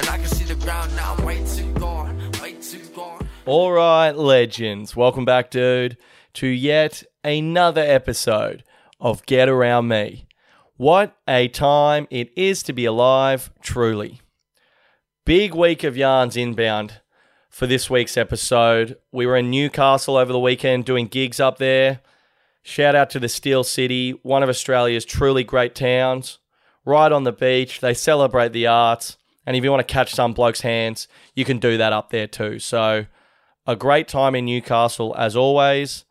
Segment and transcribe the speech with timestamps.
[0.00, 3.28] And I can see the ground now, way too gone, way too gone.
[3.44, 4.96] All right, legends.
[4.96, 5.98] Welcome back, dude,
[6.34, 8.64] to yet another episode
[8.98, 10.26] of Get Around Me.
[10.78, 14.22] What a time it is to be alive, truly.
[15.26, 17.02] Big week of yarns inbound
[17.50, 18.96] for this week's episode.
[19.12, 22.00] We were in Newcastle over the weekend doing gigs up there.
[22.62, 26.38] Shout out to the Steel City, one of Australia's truly great towns.
[26.86, 29.18] Right on the beach, they celebrate the arts.
[29.50, 32.28] And if you want to catch some bloke's hands, you can do that up there
[32.28, 32.60] too.
[32.60, 33.06] So,
[33.66, 36.04] a great time in Newcastle as always.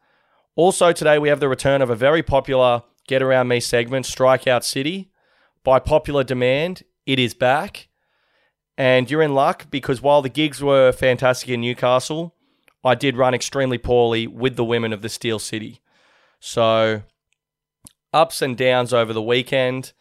[0.58, 4.66] Also, today we have the return of a very popular Get Around Me segment, Strikeout
[4.66, 5.10] City.
[5.64, 7.88] By popular demand, it is back.
[8.78, 12.36] And you're in luck because while the gigs were fantastic in Newcastle,
[12.84, 15.80] I did run extremely poorly with the women of the Steel City.
[16.42, 17.04] So,
[18.12, 19.94] ups and downs over the weekend.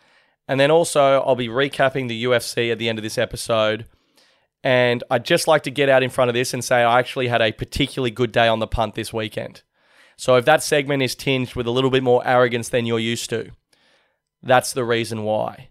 [0.49, 3.87] And then also, I'll be recapping the UFC at the end of this episode.
[4.65, 7.29] And I'd just like to get out in front of this and say I actually
[7.29, 9.63] had a particularly good day on the punt this weekend.
[10.17, 13.31] So if that segment is tinged with a little bit more arrogance than you're used
[13.31, 13.51] to,
[14.43, 15.69] that's the reason why.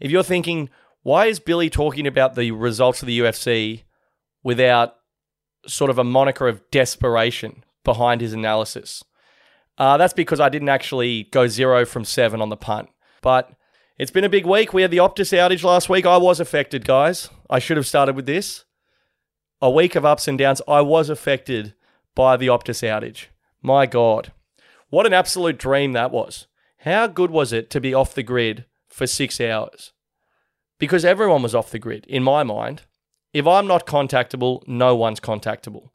[0.00, 0.70] If you're thinking,
[1.02, 3.82] why is Billy talking about the results of the UFC
[4.42, 4.96] without
[5.66, 9.04] sort of a moniker of desperation behind his analysis?
[9.76, 12.88] Uh, that's because I didn't actually go zero from seven on the punt.
[13.22, 13.52] But
[14.00, 14.72] it's been a big week.
[14.72, 16.06] We had the Optus outage last week.
[16.06, 17.28] I was affected, guys.
[17.50, 18.64] I should have started with this.
[19.60, 20.62] A week of ups and downs.
[20.66, 21.74] I was affected
[22.14, 23.26] by the Optus outage.
[23.60, 24.32] My God.
[24.88, 26.46] What an absolute dream that was.
[26.78, 29.92] How good was it to be off the grid for six hours?
[30.78, 32.84] Because everyone was off the grid, in my mind.
[33.34, 35.90] If I'm not contactable, no one's contactable.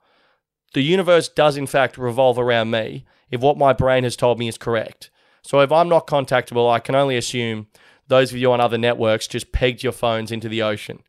[0.75, 4.47] The universe does, in fact, revolve around me if what my brain has told me
[4.47, 5.09] is correct.
[5.41, 7.65] So if I'm not contactable, I can only assume
[8.07, 10.99] those of you on other networks just pegged your phones into the ocean.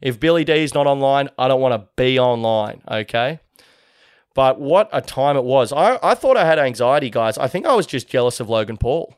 [0.00, 3.40] If Billy D is not online, I don't want to be online, okay?
[4.34, 5.72] But what a time it was.
[5.72, 7.36] I, I thought I had anxiety, guys.
[7.36, 9.14] I think I was just jealous of Logan Paul.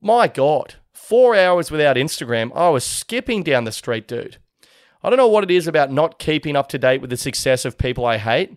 [0.00, 4.38] My God, four hours without Instagram, I was skipping down the street, dude.
[5.02, 7.64] I don't know what it is about not keeping up to date with the success
[7.64, 8.56] of people I hate,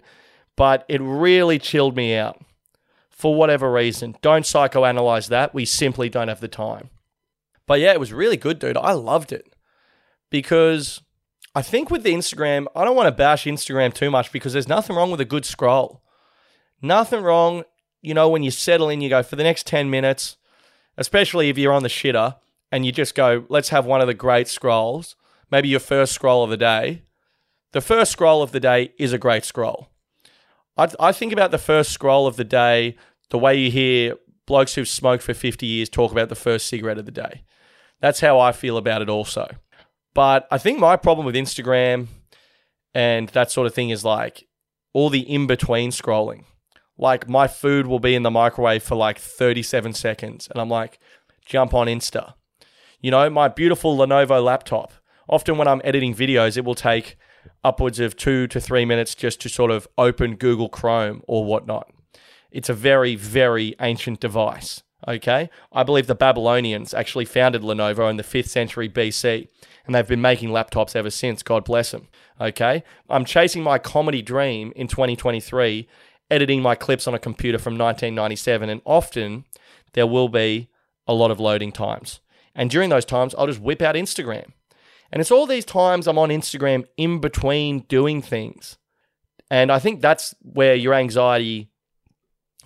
[0.55, 2.41] but it really chilled me out
[3.09, 4.15] for whatever reason.
[4.21, 5.53] Don't psychoanalyze that.
[5.53, 6.89] We simply don't have the time.
[7.69, 8.77] But yeah, it was really good, dude.
[8.77, 9.53] I loved it
[10.31, 11.01] because
[11.53, 14.67] I think with the Instagram, I don't want to bash Instagram too much because there's
[14.67, 16.01] nothing wrong with a good scroll.
[16.81, 17.63] Nothing wrong,
[18.01, 20.37] you know, when you settle in, you go for the next 10 minutes,
[20.97, 22.37] especially if you're on the shitter
[22.71, 25.15] and you just go, let's have one of the great scrolls,
[25.51, 27.03] maybe your first scroll of the day.
[27.73, 29.89] The first scroll of the day is a great scroll.
[30.75, 32.95] I, I think about the first scroll of the day,
[33.29, 34.15] the way you hear
[34.47, 37.43] blokes who've smoked for 50 years talk about the first cigarette of the day.
[38.01, 39.47] That's how I feel about it also.
[40.13, 42.07] But I think my problem with Instagram
[42.93, 44.47] and that sort of thing is like
[44.93, 46.43] all the in between scrolling.
[46.97, 50.99] Like my food will be in the microwave for like 37 seconds and I'm like,
[51.45, 52.33] jump on Insta.
[52.99, 54.91] You know, my beautiful Lenovo laptop.
[55.29, 57.17] Often when I'm editing videos, it will take
[57.63, 61.89] upwards of two to three minutes just to sort of open Google Chrome or whatnot.
[62.51, 64.83] It's a very, very ancient device.
[65.07, 65.49] Okay.
[65.71, 69.47] I believe the Babylonians actually founded Lenovo in the 5th century BC,
[69.85, 71.41] and they've been making laptops ever since.
[71.41, 72.07] God bless them.
[72.39, 72.83] Okay.
[73.09, 75.87] I'm chasing my comedy dream in 2023,
[76.29, 79.45] editing my clips on a computer from 1997, and often
[79.93, 80.69] there will be
[81.07, 82.19] a lot of loading times.
[82.53, 84.51] And during those times, I'll just whip out Instagram.
[85.11, 88.77] And it's all these times I'm on Instagram in between doing things.
[89.49, 91.71] And I think that's where your anxiety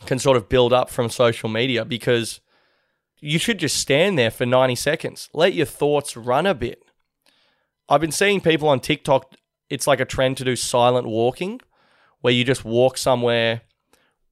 [0.05, 2.39] can sort of build up from social media because
[3.19, 5.29] you should just stand there for 90 seconds.
[5.33, 6.83] Let your thoughts run a bit.
[7.87, 9.33] I've been seeing people on TikTok,
[9.69, 11.61] it's like a trend to do silent walking
[12.21, 13.61] where you just walk somewhere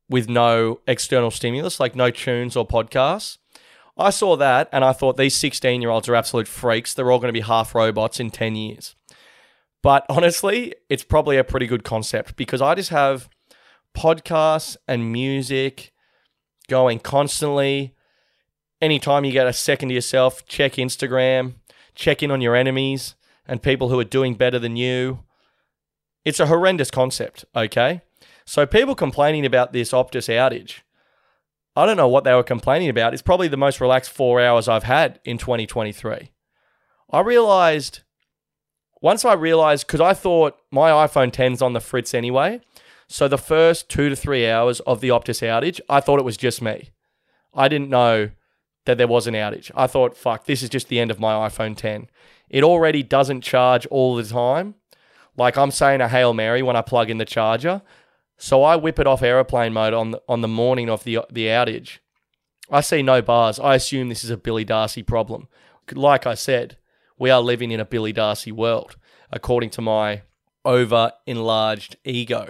[0.10, 3.38] with no external stimulus, like no tunes or podcasts.
[3.98, 6.94] I saw that and I thought these 16 year olds are absolute freaks.
[6.94, 8.96] They're all going to be half robots in 10 years.
[9.82, 13.30] But honestly, it's probably a pretty good concept because I just have
[13.94, 15.92] podcasts and music
[16.68, 17.94] going constantly.
[18.82, 21.56] Anytime you get a second to yourself, check Instagram,
[21.96, 23.16] check in on your enemies
[23.46, 25.20] and people who are doing better than you.
[26.24, 28.02] It's a horrendous concept, okay?
[28.46, 30.82] So, people complaining about this Optus outage,
[31.76, 33.14] I don't know what they were complaining about.
[33.14, 36.32] It's probably the most relaxed four hours I've had in 2023.
[37.12, 38.02] I realized,
[39.02, 42.62] once I realized, because I thought my iPhone 10's on the fritz anyway,
[43.12, 46.38] so the first two to three hours of the Optus outage, I thought it was
[46.38, 46.92] just me.
[47.54, 48.30] I didn't know
[48.86, 49.70] that there was an outage.
[49.76, 52.10] I thought, fuck, this is just the end of my iPhone 10.
[52.50, 54.76] It already doesn't charge all the time.
[55.36, 57.82] Like I'm saying a Hail Mary when I plug in the charger.
[58.38, 61.48] So I whip it off aeroplane mode on the, on the morning of the the
[61.48, 62.00] outage.
[62.70, 63.60] I see no bars.
[63.60, 65.48] I assume this is a Billy Darcy problem.
[65.92, 66.78] Like I said,
[67.20, 68.96] we are living in a Billy Darcy world,
[69.32, 70.24] according to my
[70.64, 72.50] over enlarged ego.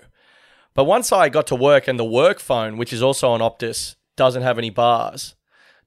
[0.74, 3.96] But once I got to work and the work phone, which is also on Optus,
[4.16, 5.36] doesn't have any bars,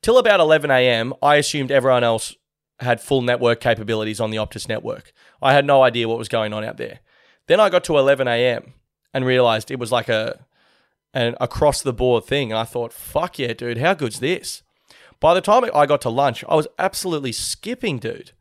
[0.03, 2.37] till about 11 a.m., I assumed everyone else
[2.81, 5.13] had full network capabilities on the Optus network.
[5.41, 7.01] I had no idea what was going on out there.
[7.47, 8.75] Then I got to 11 a.m.
[9.13, 10.47] and realized it was like a
[11.15, 12.51] an across the board thing.
[12.51, 14.63] And I thought, fuck yeah, dude, how good's this?
[15.21, 18.33] By the time I got to lunch, I was absolutely skipping, dude.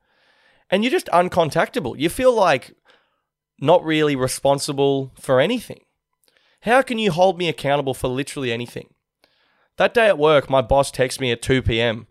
[0.70, 1.98] And you're just uncontactable.
[2.00, 2.76] You feel like
[3.60, 5.82] not really responsible for anything.
[6.64, 8.94] How can you hold me accountable for literally anything?
[9.78, 12.08] That day at work, my boss texted me at 2 p.m.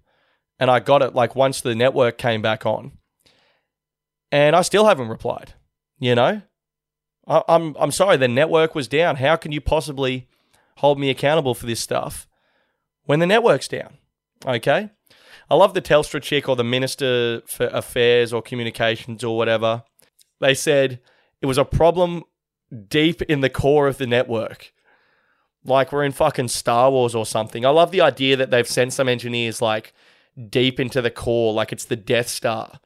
[0.59, 2.93] and I got it like once the network came back on.
[4.31, 5.55] And I still haven't replied.
[5.99, 6.43] You know?
[7.27, 9.17] I, I'm I'm sorry, the network was down.
[9.17, 10.29] How can you possibly
[10.79, 12.29] hold me accountable for this stuff
[13.05, 13.99] when the network's down?
[14.45, 14.91] Okay?
[15.49, 19.85] I love the Telstra chick or the Minister for Affairs or Communications or whatever.
[20.41, 21.01] They said
[21.41, 22.25] it was a problem
[22.89, 24.73] deep in the core of the network
[25.65, 27.65] like we're in fucking Star Wars or something.
[27.65, 29.93] I love the idea that they've sent some engineers like
[30.49, 32.81] deep into the core, like it's the Death Star.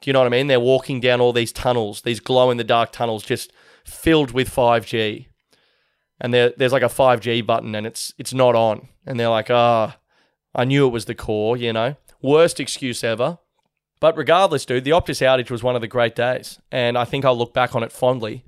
[0.00, 0.46] Do you know what I mean?
[0.46, 3.52] They're walking down all these tunnels, these glow in the dark tunnels, just
[3.84, 5.26] filled with 5G.
[6.20, 8.88] And there, there's like a 5G button and it's it's not on.
[9.06, 10.00] And they're like, ah, oh,
[10.54, 11.96] I knew it was the core, you know?
[12.22, 13.38] Worst excuse ever.
[14.00, 16.58] But regardless, dude, the Optus outage was one of the great days.
[16.70, 18.44] And I think I'll look back on it fondly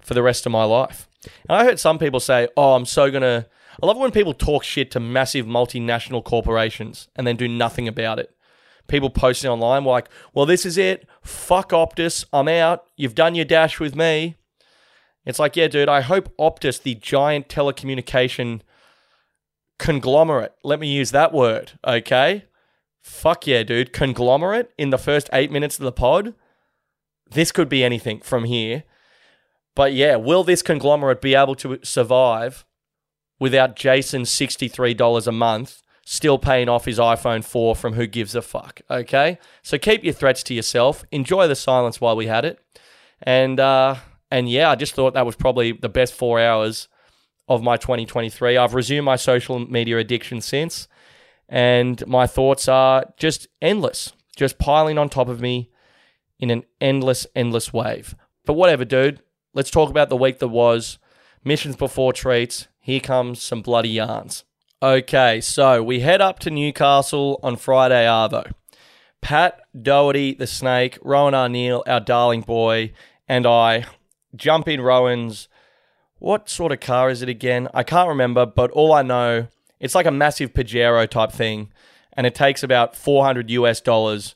[0.00, 1.08] for the rest of my life.
[1.48, 3.46] And I heard some people say, "Oh, I'm so gonna."
[3.82, 8.18] I love when people talk shit to massive multinational corporations and then do nothing about
[8.18, 8.34] it.
[8.88, 11.08] People posting online like, "Well, this is it.
[11.22, 12.24] Fuck Optus.
[12.32, 12.86] I'm out.
[12.96, 14.36] You've done your dash with me."
[15.24, 15.88] It's like, yeah, dude.
[15.88, 18.60] I hope Optus, the giant telecommunication
[19.78, 22.44] conglomerate, let me use that word, okay?
[23.02, 23.92] Fuck yeah, dude.
[23.92, 26.34] Conglomerate in the first eight minutes of the pod.
[27.30, 28.84] This could be anything from here.
[29.76, 32.64] But yeah, will this conglomerate be able to survive
[33.38, 38.42] without Jason $63 a month still paying off his iPhone 4 from who gives a
[38.42, 38.80] fuck?
[38.90, 39.38] Okay?
[39.62, 41.04] So keep your threats to yourself.
[41.12, 42.58] Enjoy the silence while we had it.
[43.22, 43.96] And uh
[44.30, 46.88] and yeah, I just thought that was probably the best 4 hours
[47.46, 48.56] of my 2023.
[48.56, 50.88] I've resumed my social media addiction since
[51.50, 55.70] and my thoughts are just endless, just piling on top of me
[56.38, 58.14] in an endless endless wave.
[58.46, 59.20] But whatever, dude.
[59.56, 60.98] Let's talk about the week that was.
[61.42, 62.68] Missions before treats.
[62.78, 64.44] Here comes some bloody yarns.
[64.82, 68.52] Okay, so we head up to Newcastle on Friday Arvo.
[69.22, 72.92] Pat Doherty, the snake, Rowan Arneal, our darling boy,
[73.26, 73.86] and I
[74.34, 75.48] jump in Rowan's.
[76.18, 77.68] What sort of car is it again?
[77.72, 79.48] I can't remember, but all I know,
[79.80, 81.72] it's like a massive Pajero type thing,
[82.12, 84.34] and it takes about 400 US dollars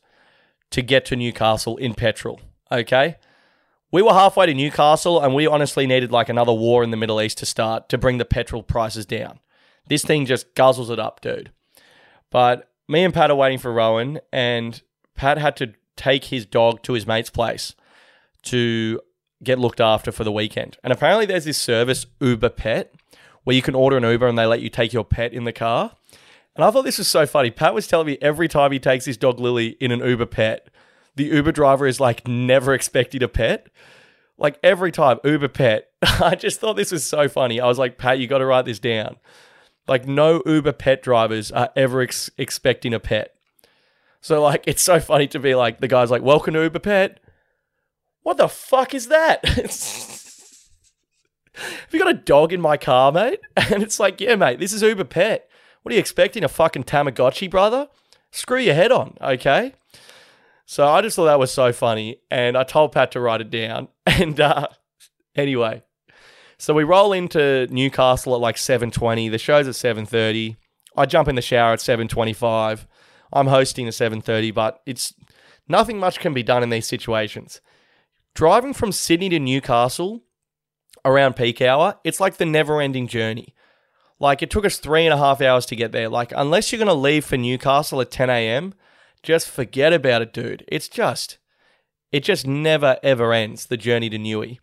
[0.70, 2.40] to get to Newcastle in petrol.
[2.72, 3.16] Okay?
[3.92, 7.20] We were halfway to Newcastle and we honestly needed like another war in the Middle
[7.20, 9.40] East to start to bring the petrol prices down.
[9.88, 11.50] This thing just guzzles it up, dude.
[12.30, 14.80] But me and Pat are waiting for Rowan, and
[15.16, 17.74] Pat had to take his dog to his mate's place
[18.42, 19.00] to
[19.42, 20.78] get looked after for the weekend.
[20.84, 22.94] And apparently, there's this service, Uber Pet,
[23.44, 25.52] where you can order an Uber and they let you take your pet in the
[25.52, 25.96] car.
[26.54, 27.50] And I thought this was so funny.
[27.50, 30.69] Pat was telling me every time he takes his dog Lily in an Uber Pet,
[31.16, 33.68] the Uber driver is like never expecting a pet.
[34.38, 35.90] Like every time, Uber pet.
[36.02, 37.60] I just thought this was so funny.
[37.60, 39.16] I was like, Pat, you got to write this down.
[39.86, 43.34] Like, no Uber pet drivers are ever ex- expecting a pet.
[44.20, 47.20] So, like, it's so funny to be like, the guy's like, welcome to Uber pet.
[48.22, 49.44] What the fuck is that?
[51.54, 53.40] Have you got a dog in my car, mate?
[53.56, 55.48] And it's like, yeah, mate, this is Uber pet.
[55.82, 56.44] What are you expecting?
[56.44, 57.88] A fucking Tamagotchi, brother?
[58.30, 59.74] Screw your head on, okay?
[60.70, 63.50] So I just thought that was so funny, and I told Pat to write it
[63.50, 63.88] down.
[64.06, 64.68] And uh,
[65.34, 65.82] anyway,
[66.58, 69.28] so we roll into Newcastle at like seven twenty.
[69.28, 70.58] The show's at seven thirty.
[70.96, 72.86] I jump in the shower at seven twenty-five.
[73.32, 75.12] I'm hosting at seven thirty, but it's
[75.66, 77.60] nothing much can be done in these situations.
[78.36, 80.22] Driving from Sydney to Newcastle
[81.04, 83.56] around peak hour, it's like the never-ending journey.
[84.20, 86.08] Like it took us three and a half hours to get there.
[86.08, 88.74] Like unless you're gonna leave for Newcastle at ten a.m
[89.22, 90.64] just forget about it, dude.
[90.68, 91.38] It's just,
[92.12, 94.58] it just never ever ends, the journey to Newey.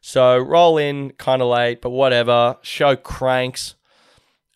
[0.00, 2.56] So roll in kind of late, but whatever.
[2.62, 3.74] Show cranks.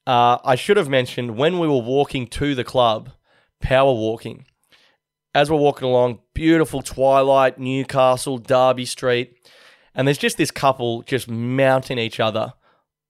[0.07, 3.11] Uh, I should have mentioned when we were walking to the club,
[3.61, 4.47] power walking.
[5.35, 9.37] As we're walking along, beautiful twilight, Newcastle, Darby Street,
[9.95, 12.55] and there's just this couple just mounting each other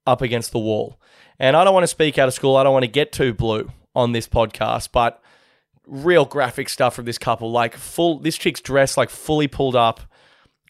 [0.06, 1.00] up against the wall.
[1.38, 2.56] And I don't want to speak out of school.
[2.56, 5.21] I don't want to get too blue on this podcast, but
[5.86, 7.50] real graphic stuff from this couple.
[7.50, 10.00] Like full, this chick's dressed like fully pulled up,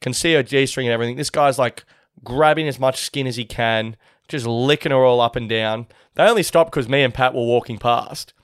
[0.00, 1.16] can see her G string and everything.
[1.16, 1.84] This guy's like
[2.24, 3.96] grabbing as much skin as he can,
[4.28, 5.86] just licking her all up and down.
[6.14, 8.34] They only stopped because me and Pat were walking past.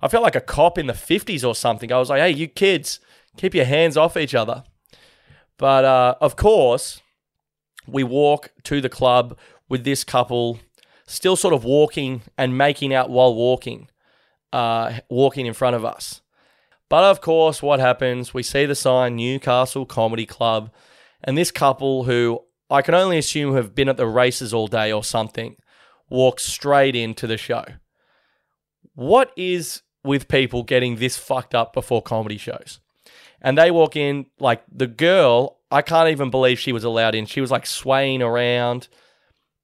[0.00, 1.92] I felt like a cop in the 50s or something.
[1.92, 3.00] I was like, hey, you kids,
[3.36, 4.64] keep your hands off each other.
[5.56, 7.00] But uh, of course,
[7.86, 9.36] we walk to the club
[9.68, 10.60] with this couple
[11.06, 13.88] still sort of walking and making out while walking,
[14.52, 16.22] uh, walking in front of us.
[16.88, 18.32] But of course, what happens?
[18.32, 20.72] We see the sign Newcastle Comedy Club,
[21.22, 24.92] and this couple, who I can only assume have been at the races all day
[24.92, 25.56] or something,
[26.08, 27.64] walks straight into the show.
[28.94, 32.80] What is with people getting this fucked up before comedy shows?
[33.40, 37.26] And they walk in, like the girl, I can't even believe she was allowed in.
[37.26, 38.88] She was like swaying around.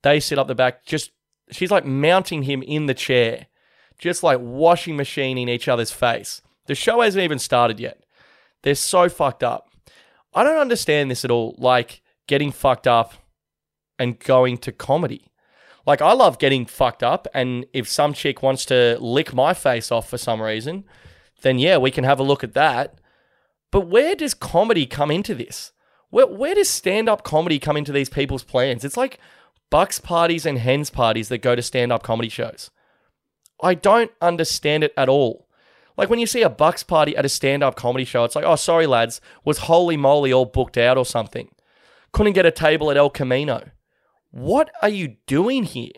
[0.03, 1.11] They sit up the back, just,
[1.51, 3.47] she's like mounting him in the chair,
[3.99, 6.43] just like washing machining each other's face.
[6.67, 8.05] The show hasn't even started yet.
[8.63, 9.71] They're so fucked up.
[10.35, 11.55] I don't understand this at all.
[11.59, 13.15] Like getting fucked up
[13.99, 15.31] and going to comedy.
[15.87, 19.93] Like I love getting fucked up, and if some chick wants to lick my face
[19.93, 20.85] off for some reason,
[21.43, 22.99] then yeah, we can have a look at that.
[23.71, 25.73] But where does comedy come into this?
[26.09, 28.85] Where, where does stand up comedy come into these people's plans?
[28.85, 29.19] It's like
[29.71, 32.71] bucks parties and hens parties that go to stand up comedy shows.
[33.65, 35.49] I don't understand it at all.
[35.97, 38.45] Like when you see a bucks party at a stand up comedy show, it's like,
[38.45, 41.49] oh, sorry, lads, was holy moly all booked out or something.
[42.13, 43.71] Couldn't get a table at El Camino.
[44.31, 45.93] What are you doing here?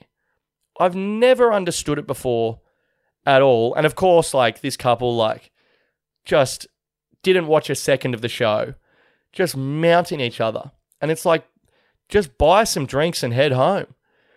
[0.78, 2.60] I've never understood it before
[3.24, 3.74] at all.
[3.74, 5.50] And of course, like this couple, like
[6.24, 6.68] just
[7.22, 8.74] didn't watch a second of the show,
[9.32, 10.70] just mounting each other.
[11.00, 11.44] And it's like,
[12.08, 13.94] just buy some drinks and head home.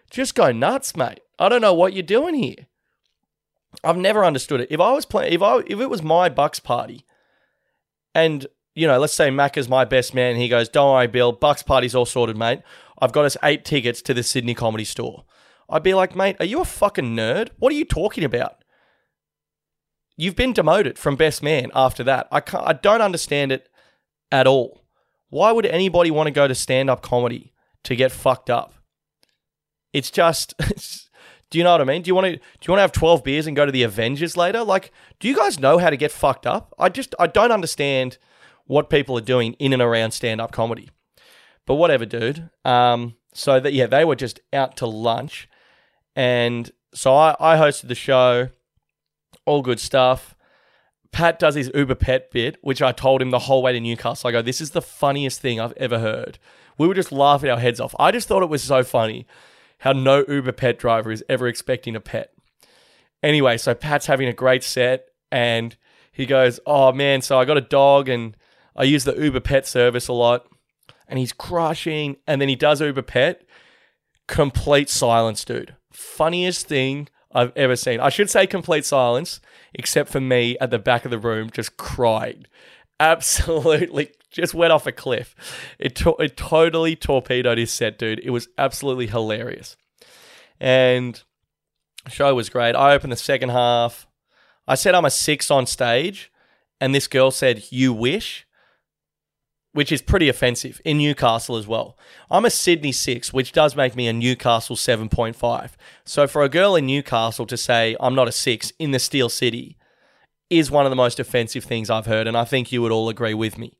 [0.09, 1.19] Just go nuts, mate.
[1.37, 2.65] I don't know what you're doing here.
[3.83, 4.69] I've never understood it.
[4.71, 7.05] If I was playing, if I if it was my Bucks party,
[8.13, 8.45] and
[8.75, 11.31] you know, let's say Mac is my best man, he goes, "Don't worry, Bill.
[11.31, 12.61] Bucks party's all sorted, mate.
[13.01, 15.25] I've got us eight tickets to the Sydney Comedy Store."
[15.69, 17.49] I'd be like, "Mate, are you a fucking nerd?
[17.59, 18.63] What are you talking about?"
[20.17, 22.27] You've been demoted from best man after that.
[22.31, 22.67] I can't.
[22.67, 23.69] I don't understand it
[24.31, 24.83] at all.
[25.29, 28.73] Why would anybody want to go to stand up comedy to get fucked up?
[29.93, 30.55] It's just.
[31.49, 32.01] Do you know what I mean?
[32.01, 33.83] Do you want to do you want to have 12 beers and go to the
[33.83, 34.63] Avengers later?
[34.63, 36.73] Like, do you guys know how to get fucked up?
[36.77, 38.17] I just I don't understand
[38.65, 40.89] what people are doing in and around stand-up comedy.
[41.65, 42.49] But whatever, dude.
[42.65, 45.47] Um so that yeah, they were just out to lunch
[46.15, 48.49] and so I, I hosted the show.
[49.45, 50.35] All good stuff.
[51.11, 54.27] Pat does his Uber pet bit, which I told him the whole way to Newcastle.
[54.27, 56.37] I go, this is the funniest thing I've ever heard.
[56.77, 57.95] We were just laughing our heads off.
[57.99, 59.25] I just thought it was so funny
[59.79, 62.31] how no Uber pet driver is ever expecting a pet.
[63.21, 65.75] Anyway, so Pat's having a great set and
[66.11, 68.35] he goes, Oh man, so I got a dog and
[68.75, 70.47] I use the Uber pet service a lot.
[71.07, 72.17] And he's crushing.
[72.27, 73.43] And then he does Uber pet.
[74.27, 75.75] Complete silence, dude.
[75.91, 77.99] Funniest thing I've ever seen.
[77.99, 79.41] I should say complete silence,
[79.73, 82.45] except for me at the back of the room just crying.
[82.99, 85.35] Absolutely just went off a cliff.
[85.79, 88.19] It, to- it totally torpedoed his set, dude.
[88.19, 89.75] It was absolutely hilarious.
[90.59, 91.21] And
[92.07, 92.75] show was great.
[92.75, 94.07] I opened the second half.
[94.67, 96.31] I said I'm a six on stage,
[96.79, 98.45] and this girl said, You wish,
[99.71, 101.97] which is pretty offensive in Newcastle as well.
[102.29, 105.71] I'm a Sydney six, which does make me a Newcastle 7.5.
[106.05, 109.29] So for a girl in Newcastle to say, I'm not a six in the Steel
[109.29, 109.77] City
[110.49, 113.09] is one of the most offensive things I've heard, and I think you would all
[113.09, 113.77] agree with me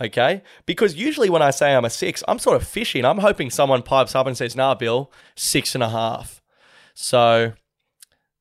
[0.00, 0.42] okay?
[0.66, 3.04] Because usually when I say I'm a six, I'm sort of fishing.
[3.04, 6.42] I'm hoping someone pipes up and says, nah, Bill, six and a half.
[6.94, 7.52] So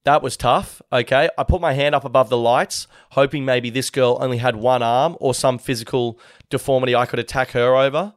[0.04, 1.30] that was tough, okay?
[1.38, 4.82] I put my hand up above the lights, hoping maybe this girl only had one
[4.82, 6.20] arm or some physical
[6.50, 8.14] deformity I could attack her over.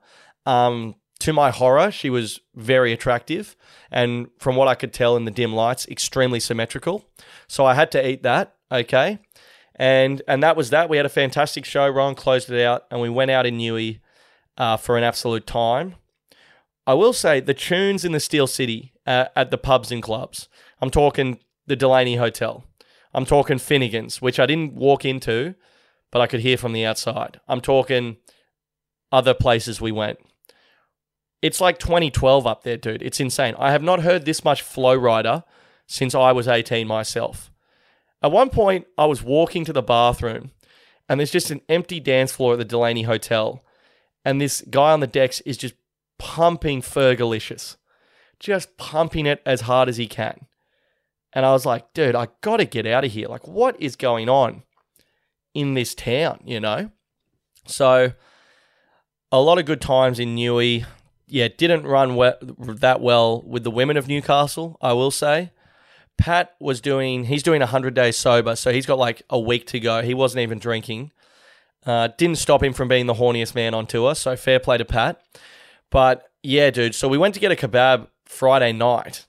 [0.46, 3.56] Um, to my horror, she was very attractive.
[3.90, 7.04] And from what I could tell in the dim lights, extremely symmetrical.
[7.46, 9.18] So I had to eat that, okay?
[9.80, 10.90] And and that was that.
[10.90, 11.88] We had a fantastic show.
[11.88, 14.00] Ron closed it out, and we went out in Newey
[14.58, 15.94] uh, for an absolute time.
[16.86, 20.50] I will say the tunes in the Steel City uh, at the pubs and clubs.
[20.82, 22.62] I'm talking the Delany Hotel.
[23.14, 25.54] I'm talking Finnegan's, which I didn't walk into,
[26.10, 27.40] but I could hear from the outside.
[27.48, 28.18] I'm talking
[29.10, 30.18] other places we went.
[31.40, 33.02] It's like 2012 up there, dude.
[33.02, 33.54] It's insane.
[33.58, 35.42] I have not heard this much Flo Rida
[35.86, 37.50] since I was 18 myself.
[38.22, 40.50] At one point, I was walking to the bathroom
[41.08, 43.64] and there's just an empty dance floor at the Delany Hotel.
[44.24, 45.74] And this guy on the decks is just
[46.18, 47.76] pumping Fergalicious,
[48.38, 50.46] just pumping it as hard as he can.
[51.32, 53.28] And I was like, dude, I got to get out of here.
[53.28, 54.64] Like, what is going on
[55.54, 56.90] in this town, you know?
[57.66, 58.12] So,
[59.32, 60.84] a lot of good times in Newey.
[61.26, 65.52] Yeah, didn't run we- that well with the women of Newcastle, I will say.
[66.20, 69.80] Pat was doing, he's doing 100 days sober, so he's got like a week to
[69.80, 70.02] go.
[70.02, 71.12] He wasn't even drinking.
[71.84, 74.84] Uh, didn't stop him from being the horniest man on tour, so fair play to
[74.84, 75.20] Pat.
[75.90, 79.26] But yeah, dude, so we went to get a kebab Friday night.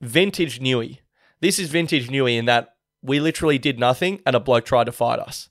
[0.00, 0.98] Vintage Newey.
[1.40, 4.92] This is vintage Newey in that we literally did nothing and a bloke tried to
[4.92, 5.48] fight us.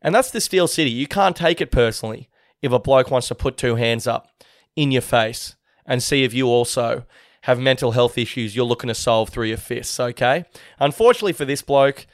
[0.00, 0.90] And that's the Steel City.
[0.90, 2.28] You can't take it personally
[2.62, 4.28] if a bloke wants to put two hands up
[4.74, 7.04] in your face and see if you also
[7.46, 10.44] have mental health issues you're looking to solve through your fists, okay?
[10.80, 12.08] Unfortunately for this bloke,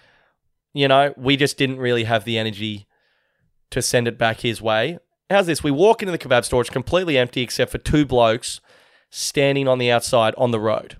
[0.75, 2.87] you know, we just didn't really have the energy
[3.71, 4.99] to send it back his way.
[5.31, 5.65] How's this?
[5.65, 8.61] We walk into the kebab store, it's completely empty except for two blokes
[9.09, 10.99] standing on the outside on the road.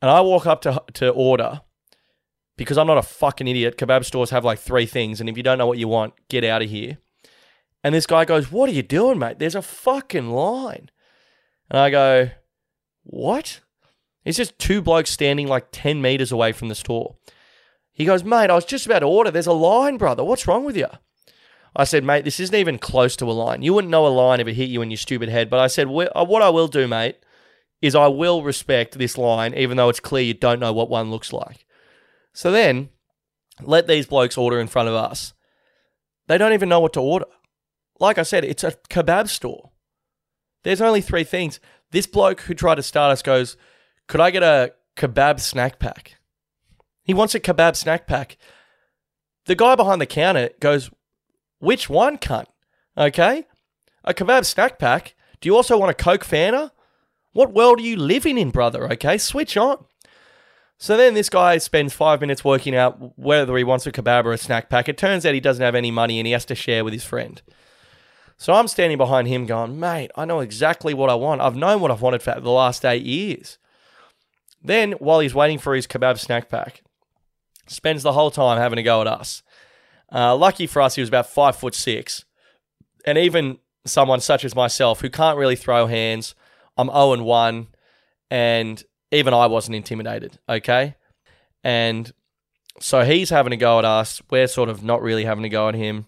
[0.00, 1.60] And I walk up to, to order
[2.56, 3.76] because I'm not a fucking idiot.
[3.76, 6.42] Kebab stores have like three things, and if you don't know what you want, get
[6.42, 6.96] out of here.
[7.84, 9.38] And this guy goes, What are you doing, mate?
[9.38, 10.90] There's a fucking line.
[11.68, 12.30] And I go,
[13.02, 13.60] What?
[14.24, 17.16] It's just two blokes standing like 10 meters away from the store.
[17.92, 19.30] He goes, Mate, I was just about to order.
[19.30, 20.24] There's a line, brother.
[20.24, 20.88] What's wrong with you?
[21.74, 23.62] I said, Mate, this isn't even close to a line.
[23.62, 25.50] You wouldn't know a line if it hit you in your stupid head.
[25.50, 27.16] But I said, uh, What I will do, mate,
[27.80, 31.10] is I will respect this line, even though it's clear you don't know what one
[31.10, 31.66] looks like.
[32.32, 32.90] So then,
[33.60, 35.34] let these blokes order in front of us.
[36.28, 37.26] They don't even know what to order.
[37.98, 39.71] Like I said, it's a kebab store.
[40.62, 41.60] There's only three things.
[41.90, 43.56] This bloke who tried to start us goes,
[44.08, 46.16] Could I get a kebab snack pack?
[47.02, 48.36] He wants a kebab snack pack.
[49.46, 50.90] The guy behind the counter goes,
[51.58, 52.46] Which one, cunt?
[52.96, 53.44] Okay?
[54.04, 55.14] A kebab snack pack?
[55.40, 56.70] Do you also want a Coke Fanta?
[57.32, 58.90] What world are you living in, brother?
[58.92, 59.84] Okay, switch on.
[60.78, 64.32] So then this guy spends five minutes working out whether he wants a kebab or
[64.32, 64.88] a snack pack.
[64.88, 67.04] It turns out he doesn't have any money and he has to share with his
[67.04, 67.40] friend.
[68.42, 71.40] So I'm standing behind him going, mate, I know exactly what I want.
[71.40, 73.56] I've known what I've wanted for the last eight years.
[74.60, 76.82] Then, while he's waiting for his kebab snack pack,
[77.68, 79.44] spends the whole time having a go at us.
[80.12, 82.24] Uh, lucky for us, he was about five foot six.
[83.06, 86.34] And even someone such as myself who can't really throw hands,
[86.76, 87.68] I'm 0 and 1,
[88.28, 90.96] and even I wasn't intimidated, okay?
[91.62, 92.12] And
[92.80, 94.20] so he's having a go at us.
[94.32, 96.06] We're sort of not really having a go at him.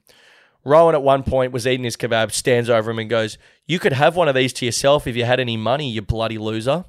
[0.65, 3.93] Rowan at one point was eating his kebab, stands over him and goes, You could
[3.93, 6.85] have one of these to yourself if you had any money, you bloody loser.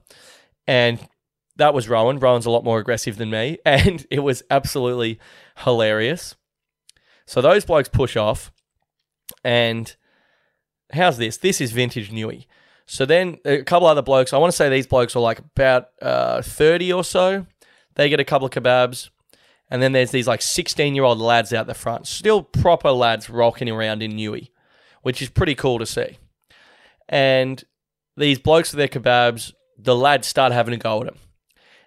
[0.65, 0.99] And
[1.57, 2.19] that was Rowan.
[2.19, 3.57] Rowan's a lot more aggressive than me.
[3.65, 5.19] And it was absolutely
[5.57, 6.35] hilarious.
[7.25, 8.51] So those blokes push off.
[9.43, 9.93] And
[10.93, 11.37] how's this?
[11.37, 12.45] This is vintage Newey.
[12.85, 15.87] So then a couple other blokes, I want to say these blokes are like about
[16.01, 17.47] uh, 30 or so.
[17.95, 19.09] They get a couple of kebabs.
[19.69, 23.29] And then there's these like 16 year old lads out the front, still proper lads
[23.29, 24.49] rocking around in Newey,
[25.01, 26.17] which is pretty cool to see.
[27.09, 27.63] And
[28.17, 31.17] these blokes with their kebabs, the lads start having a go at them.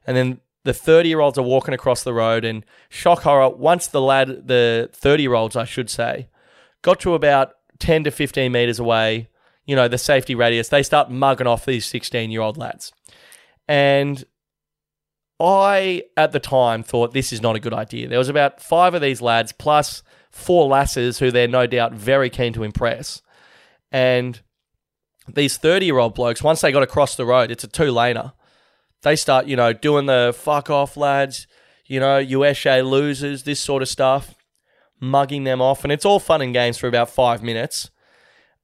[0.06, 3.86] And then the 30 year olds are walking across the road, and shock horror, once
[3.86, 6.28] the lad, the 30 year olds, I should say,
[6.82, 9.28] got to about 10 to 15 meters away,
[9.66, 12.92] you know, the safety radius, they start mugging off these 16 year old lads.
[13.66, 14.24] And
[15.40, 18.08] I, at the time, thought this is not a good idea.
[18.08, 22.28] There was about five of these lads plus four lasses who they're no doubt very
[22.28, 23.22] keen to impress.
[23.92, 24.40] And
[25.32, 28.32] these 30 year old blokes, once they got across the road, it's a two laner.
[29.02, 31.46] They start, you know, doing the fuck off lads,
[31.86, 34.34] you know, USA losers, this sort of stuff,
[35.00, 35.84] mugging them off.
[35.84, 37.90] And it's all fun and games for about five minutes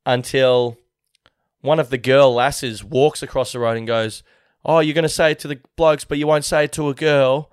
[0.04, 0.76] until
[1.60, 4.22] one of the girl lasses walks across the road and goes,
[4.64, 6.88] oh, you're going to say it to the blokes, but you won't say it to
[6.88, 7.50] a girl.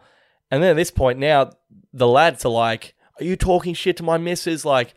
[0.50, 1.52] And then at this point now,
[1.94, 4.66] the lads are like, are you talking shit to my missus?
[4.66, 4.94] Like,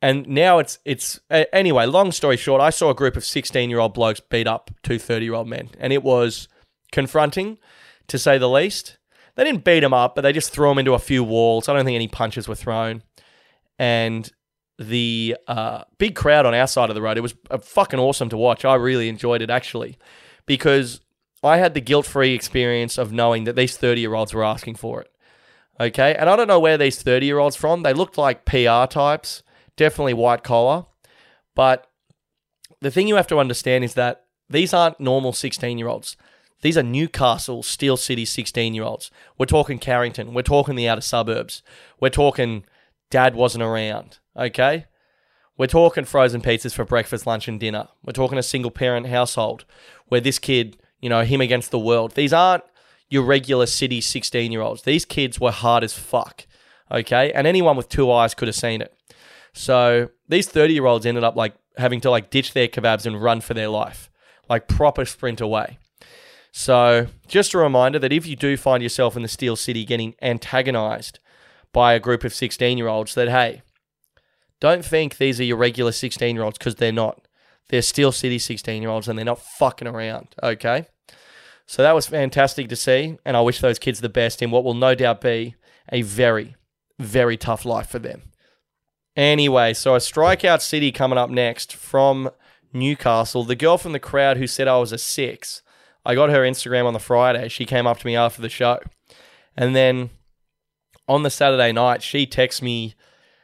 [0.00, 3.78] and now it's, it's, anyway, long story short, I saw a group of 16 year
[3.78, 5.70] old blokes beat up two 30 year old men.
[5.78, 6.48] And it was
[6.90, 7.58] confronting,
[8.08, 8.98] to say the least.
[9.34, 11.68] They didn't beat them up, but they just threw them into a few walls.
[11.68, 13.02] I don't think any punches were thrown.
[13.78, 14.30] And
[14.78, 18.28] the uh, big crowd on our side of the road, it was uh, fucking awesome
[18.30, 18.64] to watch.
[18.64, 19.98] I really enjoyed it actually
[20.46, 21.00] because
[21.42, 24.76] I had the guilt free experience of knowing that these 30 year olds were asking
[24.76, 25.10] for it.
[25.80, 26.14] Okay.
[26.14, 27.82] And I don't know where these 30 year olds from.
[27.82, 29.42] They looked like PR types,
[29.76, 30.86] definitely white collar.
[31.54, 31.88] But
[32.80, 36.16] the thing you have to understand is that these aren't normal 16 year olds.
[36.62, 39.10] These are Newcastle, Steel City 16 year olds.
[39.36, 40.32] We're talking Carrington.
[40.32, 41.62] We're talking the outer suburbs.
[42.00, 42.64] We're talking
[43.10, 44.18] dad wasn't around.
[44.36, 44.86] Okay?
[45.58, 47.88] We're talking frozen pizzas for breakfast, lunch, and dinner.
[48.04, 49.64] We're talking a single parent household
[50.06, 52.14] where this kid, you know, him against the world.
[52.14, 52.64] These aren't
[53.10, 54.82] your regular city 16 year olds.
[54.82, 56.46] These kids were hard as fuck.
[56.90, 57.30] Okay?
[57.32, 58.96] And anyone with two eyes could have seen it.
[59.52, 63.20] So these 30 year olds ended up like having to like ditch their kebabs and
[63.20, 64.10] run for their life,
[64.48, 65.78] like proper sprint away.
[66.52, 70.14] So just a reminder that if you do find yourself in the Steel City getting
[70.22, 71.18] antagonized
[71.72, 73.62] by a group of 16 year olds, that hey,
[74.60, 77.26] don't think these are your regular 16 year olds because they're not.
[77.68, 80.86] They're Steel City 16 year olds and they're not fucking around, okay?
[81.72, 84.62] So that was fantastic to see, and I wish those kids the best in what
[84.62, 85.54] will no doubt be
[85.90, 86.54] a very,
[86.98, 88.24] very tough life for them.
[89.16, 92.30] Anyway, so a strikeout city coming up next from
[92.74, 93.42] Newcastle.
[93.44, 95.62] The girl from the crowd who said I was a six,
[96.04, 97.48] I got her Instagram on the Friday.
[97.48, 98.78] She came up to me after the show.
[99.56, 100.10] And then
[101.08, 102.96] on the Saturday night, she texts me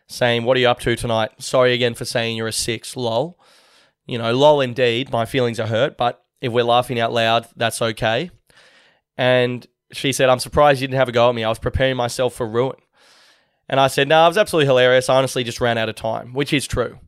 [0.06, 1.30] saying, What are you up to tonight?
[1.38, 3.40] Sorry again for saying you're a six, lol.
[4.04, 5.10] You know, lol indeed.
[5.10, 8.30] My feelings are hurt, but if we're laughing out loud, that's okay.
[9.16, 11.44] And she said, I'm surprised you didn't have a go at me.
[11.44, 12.76] I was preparing myself for ruin.
[13.68, 15.08] And I said, no, it was absolutely hilarious.
[15.08, 16.98] I honestly just ran out of time, which is true.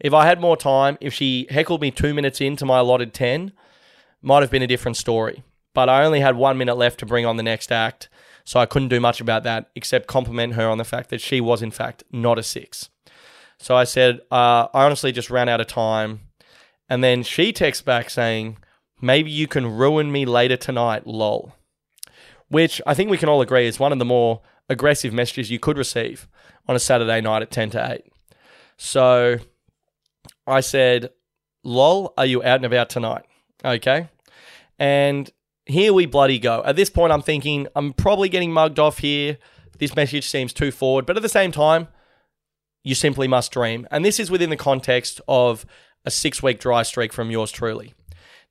[0.00, 3.52] If I had more time, if she heckled me two minutes into my allotted 10,
[4.20, 5.42] might have been a different story.
[5.74, 8.08] But I only had one minute left to bring on the next act,
[8.44, 11.40] so I couldn't do much about that except compliment her on the fact that she
[11.40, 12.90] was, in fact, not a six.
[13.58, 16.20] So I said, uh, I honestly just ran out of time.
[16.88, 18.58] And then she texts back saying,
[19.02, 21.54] maybe you can ruin me later tonight, lol.
[22.48, 25.58] Which I think we can all agree is one of the more aggressive messages you
[25.58, 26.28] could receive
[26.66, 28.04] on a Saturday night at 10 to 8.
[28.76, 29.38] So
[30.46, 31.10] I said,
[31.64, 33.24] lol, are you out and about tonight?
[33.64, 34.08] Okay.
[34.78, 35.30] And
[35.66, 36.62] here we bloody go.
[36.64, 39.38] At this point, I'm thinking, I'm probably getting mugged off here.
[39.78, 41.06] This message seems too forward.
[41.06, 41.88] But at the same time,
[42.84, 43.86] you simply must dream.
[43.90, 45.64] And this is within the context of
[46.04, 47.94] a six week dry streak from yours truly.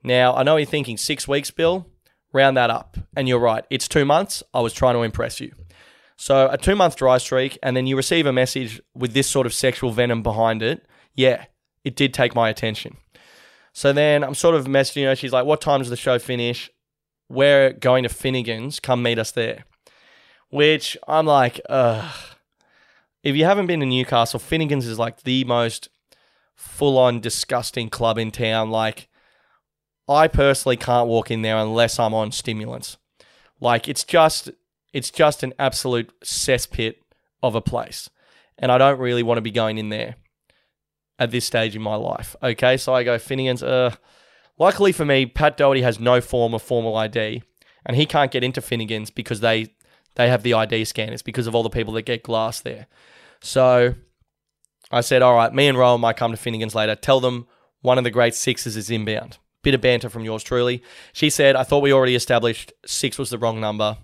[0.03, 1.87] Now, I know you're thinking six weeks, Bill.
[2.33, 2.97] Round that up.
[3.15, 3.65] And you're right.
[3.69, 4.41] It's two months.
[4.53, 5.51] I was trying to impress you.
[6.17, 9.47] So a two month dry streak, and then you receive a message with this sort
[9.47, 10.85] of sexual venom behind it.
[11.15, 11.45] Yeah,
[11.83, 12.97] it did take my attention.
[13.73, 15.15] So then I'm sort of messaging her.
[15.15, 16.69] She's like, What time does the show finish?
[17.27, 18.79] We're going to Finnegan's.
[18.79, 19.65] Come meet us there.
[20.49, 22.13] Which I'm like, ugh.
[23.23, 25.89] If you haven't been to Newcastle, Finnegan's is like the most
[26.55, 28.69] full on disgusting club in town.
[28.69, 29.07] Like,
[30.07, 32.97] I personally can't walk in there unless I'm on stimulants.
[33.59, 34.49] Like, it's just
[34.93, 36.95] it's just an absolute cesspit
[37.41, 38.09] of a place.
[38.57, 40.15] And I don't really want to be going in there
[41.17, 42.35] at this stage in my life.
[42.43, 43.63] Okay, so I go Finnegan's.
[43.63, 43.95] Uh,
[44.57, 47.43] luckily for me, Pat Doherty has no form of formal ID,
[47.85, 49.73] and he can't get into Finnegan's because they
[50.15, 52.87] they have the ID scanners because of all the people that get glass there.
[53.39, 53.95] So
[54.91, 56.95] I said, all right, me and Rowan might come to Finnegan's later.
[56.95, 57.47] Tell them
[57.81, 59.37] one of the great sixes is inbound.
[59.63, 60.83] Bit of banter from yours truly.
[61.13, 63.97] She said, I thought we already established six was the wrong number.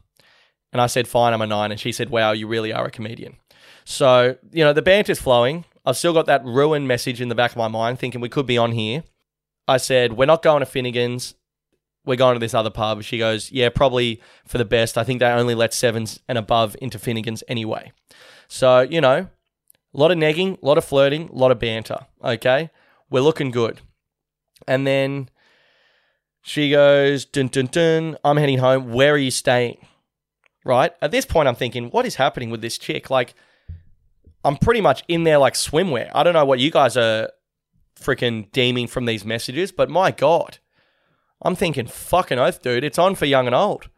[0.72, 1.72] And I said, fine, I'm a nine.
[1.72, 3.38] And she said, wow, you really are a comedian.
[3.86, 5.65] So, you know, the banter's flowing.
[5.86, 8.46] I've still got that ruined message in the back of my mind thinking we could
[8.46, 9.04] be on here.
[9.67, 11.36] I said, we're not going to Finnegan's.
[12.06, 13.04] We're going to this other pub.
[13.04, 14.98] She goes, yeah, probably for the best.
[14.98, 17.91] I think they only let sevens and above into Finnegan's anyway.
[18.48, 19.28] So, you know,
[19.93, 22.06] a lot of negging, a lot of flirting, a lot of banter.
[22.24, 22.70] Okay.
[23.10, 23.80] We're looking good.
[24.67, 25.30] And then
[26.48, 28.94] she goes, dun dun dun, I'm heading home.
[28.94, 29.78] Where are you staying?
[30.68, 30.92] right?
[31.02, 33.10] At this point, I'm thinking, what is happening with this chick?
[33.10, 33.34] Like,
[34.44, 36.12] I'm pretty much in there like swimwear.
[36.14, 37.32] I don't know what you guys are
[38.00, 40.60] freaking deeming from these messages, but my God,
[41.42, 43.90] I'm thinking, fucking oath, dude, it's on for young and old.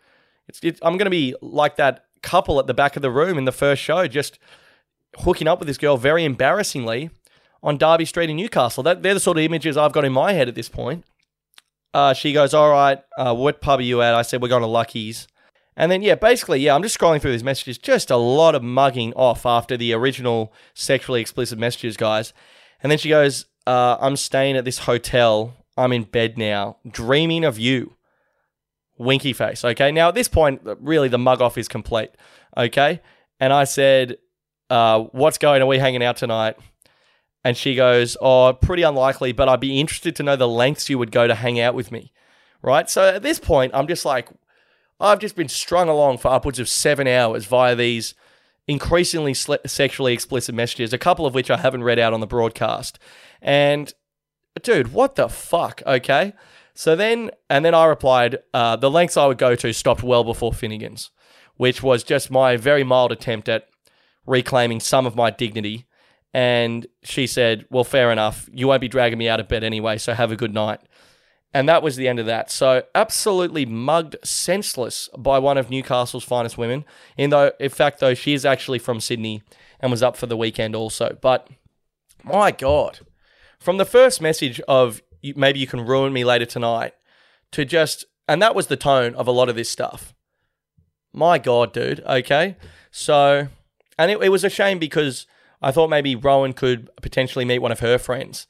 [0.48, 3.38] It's, it, I'm going to be like that couple at the back of the room
[3.38, 4.40] in the first show, just
[5.20, 7.10] hooking up with this girl very embarrassingly
[7.64, 8.84] on Darby Street in Newcastle.
[8.84, 11.04] That, they're the sort of images I've got in my head at this point.
[11.94, 14.14] Uh, she goes, All right, uh, what pub are you at?
[14.14, 15.28] I said, We're going to Lucky's.
[15.76, 17.78] And then, yeah, basically, yeah, I'm just scrolling through these messages.
[17.78, 22.34] Just a lot of mugging off after the original sexually explicit messages, guys.
[22.84, 25.56] And then she goes, uh, I'm staying at this hotel.
[25.78, 27.96] I'm in bed now, dreaming of you.
[28.98, 29.64] Winky face.
[29.64, 29.94] Okay.
[29.94, 32.10] Now, at this point, really, the mug off is complete.
[32.58, 33.00] Okay.
[33.40, 34.18] And I said,
[34.70, 35.62] uh, What's going?
[35.62, 36.58] Are we hanging out tonight?
[37.44, 40.98] And she goes, Oh, pretty unlikely, but I'd be interested to know the lengths you
[40.98, 42.12] would go to hang out with me.
[42.62, 42.90] Right.
[42.90, 44.30] So at this point, I'm just like,
[45.00, 48.14] I've just been strung along for upwards of seven hours via these
[48.68, 53.00] increasingly sexually explicit messages, a couple of which I haven't read out on the broadcast.
[53.42, 53.94] And
[54.62, 55.82] dude, what the fuck?
[55.88, 56.34] Okay.
[56.74, 60.24] So then, and then I replied, uh, the lengths I would go to stopped well
[60.24, 61.12] before Finnegan's,
[61.56, 63.68] which was just my very mild attempt at
[64.26, 65.88] reclaiming some of my dignity.
[66.34, 68.50] And she said, Well, fair enough.
[68.54, 70.80] You won't be dragging me out of bed anyway, so have a good night.
[71.54, 72.52] And that was the end of that.
[72.52, 76.86] So absolutely mugged senseless by one of Newcastle's finest women.
[77.18, 79.42] In though, in fact, though she is actually from Sydney
[79.80, 81.18] and was up for the weekend also.
[81.20, 81.50] But
[82.24, 83.00] my God,
[83.60, 86.94] from the first message of maybe you can ruin me later tonight
[87.52, 90.14] to just, and that was the tone of a lot of this stuff.
[91.12, 92.02] My God, dude.
[92.02, 92.58] Okay.
[92.92, 93.48] So,
[93.98, 95.26] and it, it was a shame because
[95.62, 98.48] I thought maybe Rowan could potentially meet one of her friends.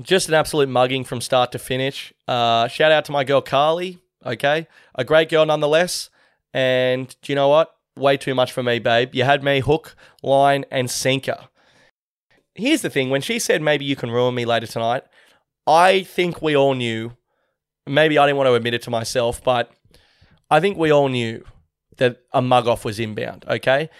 [0.00, 2.12] Just an absolute mugging from start to finish.
[2.26, 3.98] Uh, shout out to my girl Carly.
[4.24, 4.66] Okay.
[4.94, 6.08] A great girl nonetheless.
[6.54, 7.74] And do you know what?
[7.96, 9.14] Way too much for me, babe.
[9.14, 11.48] You had me hook, line, and sinker.
[12.54, 15.04] Here's the thing when she said maybe you can ruin me later tonight,
[15.66, 17.16] I think we all knew.
[17.86, 19.72] Maybe I didn't want to admit it to myself, but
[20.50, 21.44] I think we all knew
[21.96, 23.90] that a mug off was inbound, okay?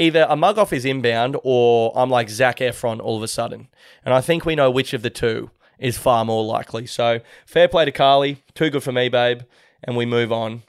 [0.00, 3.68] Either a mug off is inbound or I'm like Zac Efron all of a sudden.
[4.02, 6.86] And I think we know which of the two is far more likely.
[6.86, 8.42] So fair play to Carly.
[8.54, 9.42] Too good for me, babe.
[9.84, 10.62] And we move on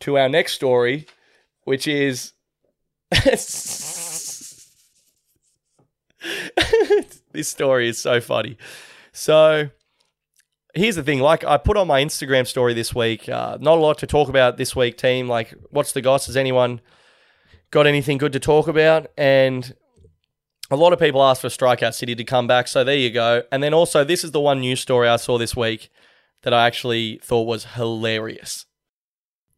[0.00, 1.06] to our next story,
[1.64, 2.32] which is.
[3.10, 4.68] this
[7.42, 8.56] story is so funny.
[9.12, 9.70] So
[10.74, 13.80] here's the thing like i put on my instagram story this week uh, not a
[13.80, 16.82] lot to talk about this week team like what's the goss has anyone
[17.70, 19.08] got anything good to talk about.
[19.16, 19.74] And
[20.70, 23.42] a lot of people asked for strikeout city to come back so there you go.
[23.52, 25.90] And then also this is the one news story i saw this week
[26.42, 28.66] that i actually thought was hilarious.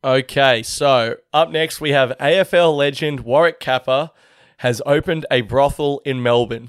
[0.04, 4.10] Okay so up next we have afl legend warwick capper
[4.58, 6.68] has opened a brothel in melbourne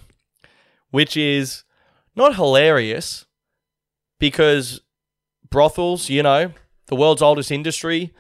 [0.92, 1.64] which is
[2.16, 3.26] not hilarious
[4.20, 4.82] because
[5.50, 6.52] brothels, you know,
[6.88, 8.14] the world's oldest industry,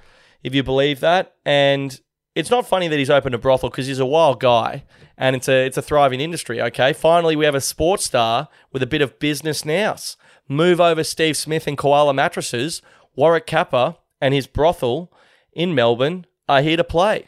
[0.43, 1.35] if you believe that.
[1.45, 1.99] And
[2.39, 4.83] it's not funny that he's opened a brothel because he's a wild guy
[5.17, 6.61] and it's a it's a thriving industry.
[6.61, 10.15] Okay, finally we have a sports star with a bit of business nous.
[10.47, 12.81] Move over Steve Smith and Koala Mattresses,
[13.15, 15.11] Warwick Capper and his brothel
[15.53, 17.27] in Melbourne are here to play.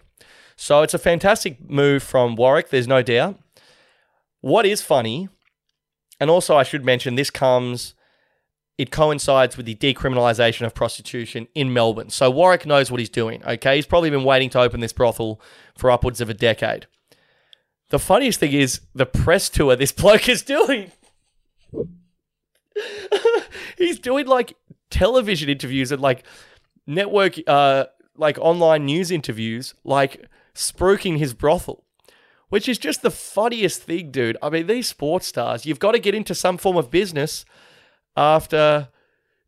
[0.55, 2.69] So it's a fantastic move from Warwick.
[2.69, 3.39] There's no doubt.
[4.41, 5.29] What is funny,
[6.19, 7.93] and also I should mention this comes
[8.81, 12.09] it coincides with the decriminalisation of prostitution in Melbourne.
[12.09, 13.75] So Warwick knows what he's doing, okay?
[13.75, 15.39] He's probably been waiting to open this brothel
[15.77, 16.87] for upwards of a decade.
[17.91, 20.91] The funniest thing is the press tour this bloke is doing.
[23.77, 24.55] he's doing like
[24.89, 26.23] television interviews and like
[26.87, 27.85] network, uh,
[28.17, 31.85] like online news interviews, like spruiking his brothel
[32.49, 34.35] which is just the funniest thing, dude.
[34.41, 37.45] I mean, these sports stars, you've got to get into some form of business
[38.15, 38.89] after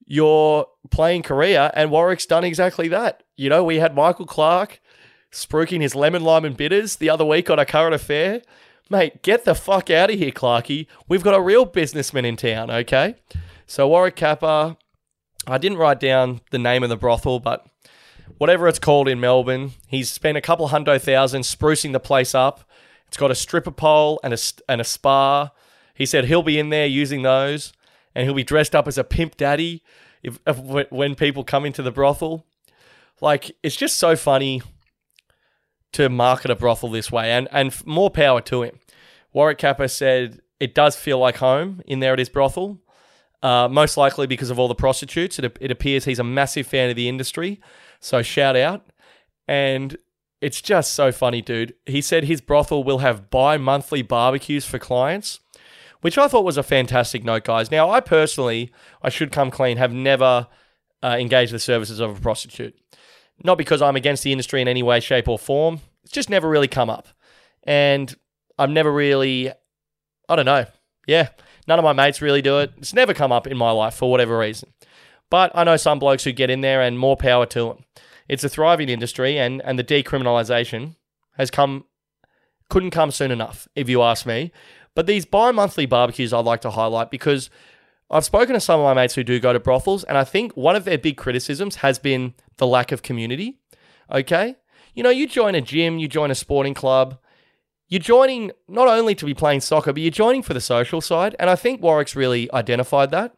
[0.06, 3.23] your playing career, and Warwick's done exactly that.
[3.36, 4.80] You know, we had Michael Clarke
[5.32, 8.41] spruiking his lemon, lime, and bitters the other week on a current affair.
[8.89, 10.88] Mate, get the fuck out of here, Clarky.
[11.08, 13.15] We've got a real businessman in town, okay?
[13.65, 14.78] So, Warwick Capper,
[15.47, 17.65] I didn't write down the name of the brothel, but
[18.38, 22.69] whatever it's called in Melbourne, he's spent a couple hundo thousand sprucing the place up.
[23.08, 25.52] It's got a stripper pole and a, and a spa.
[25.95, 27.73] He said he'll be in there using those
[28.15, 29.84] and he'll be dressed up as a pimp daddy
[30.21, 32.45] if, if when people come into the brothel.
[33.21, 34.62] Like it's just so funny
[35.93, 38.80] to market a brothel this way, and and more power to him.
[39.32, 42.80] Warwick Capper said it does feel like home in there at his brothel.
[43.41, 45.38] Uh, most likely because of all the prostitutes.
[45.38, 47.60] It, it appears he's a massive fan of the industry.
[47.99, 48.86] So shout out.
[49.49, 49.97] And
[50.39, 51.73] it's just so funny, dude.
[51.86, 55.41] He said his brothel will have bi monthly barbecues for clients
[56.03, 57.71] which I thought was a fantastic note, guys.
[57.71, 60.47] Now, I personally, I should come clean, have never
[61.01, 62.75] uh, engaged the services of a prostitute.
[63.41, 65.79] Not because I'm against the industry in any way, shape, or form.
[66.03, 67.07] It's just never really come up.
[67.63, 68.13] And
[68.59, 69.49] I've never really,
[70.27, 70.65] I don't know.
[71.07, 71.29] Yeah,
[71.69, 72.73] none of my mates really do it.
[72.79, 74.73] It's never come up in my life for whatever reason.
[75.29, 77.85] But I know some blokes who get in there and more power to them.
[78.27, 80.97] It's a thriving industry, and, and the decriminalisation
[81.37, 81.85] has come,
[82.69, 84.51] couldn't come soon enough, if you ask me.
[84.95, 87.49] But these bi monthly barbecues I'd like to highlight because
[88.10, 90.56] I've spoken to some of my mates who do go to brothels, and I think
[90.56, 93.60] one of their big criticisms has been the lack of community.
[94.12, 94.56] Okay?
[94.93, 97.17] You know, you join a gym, you join a sporting club,
[97.88, 101.36] you're joining not only to be playing soccer, but you're joining for the social side.
[101.39, 103.36] And I think Warwick's really identified that.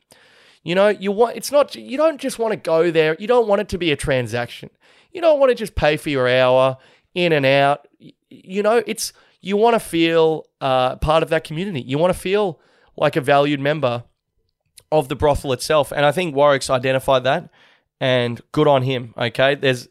[0.64, 3.48] You know, you want it's not you don't just want to go there, you don't
[3.48, 4.70] want it to be a transaction.
[5.12, 6.78] You don't want to just pay for your hour
[7.14, 7.88] in and out.
[8.30, 9.14] You know, it's
[9.46, 11.82] you want to feel uh, part of that community.
[11.82, 12.60] You want to feel
[12.98, 14.04] like a valued member
[14.92, 15.92] of the brothel itself.
[15.92, 17.52] And I think Warwick's identified that
[18.02, 19.14] and good on him.
[19.16, 19.54] Okay.
[19.54, 19.88] There's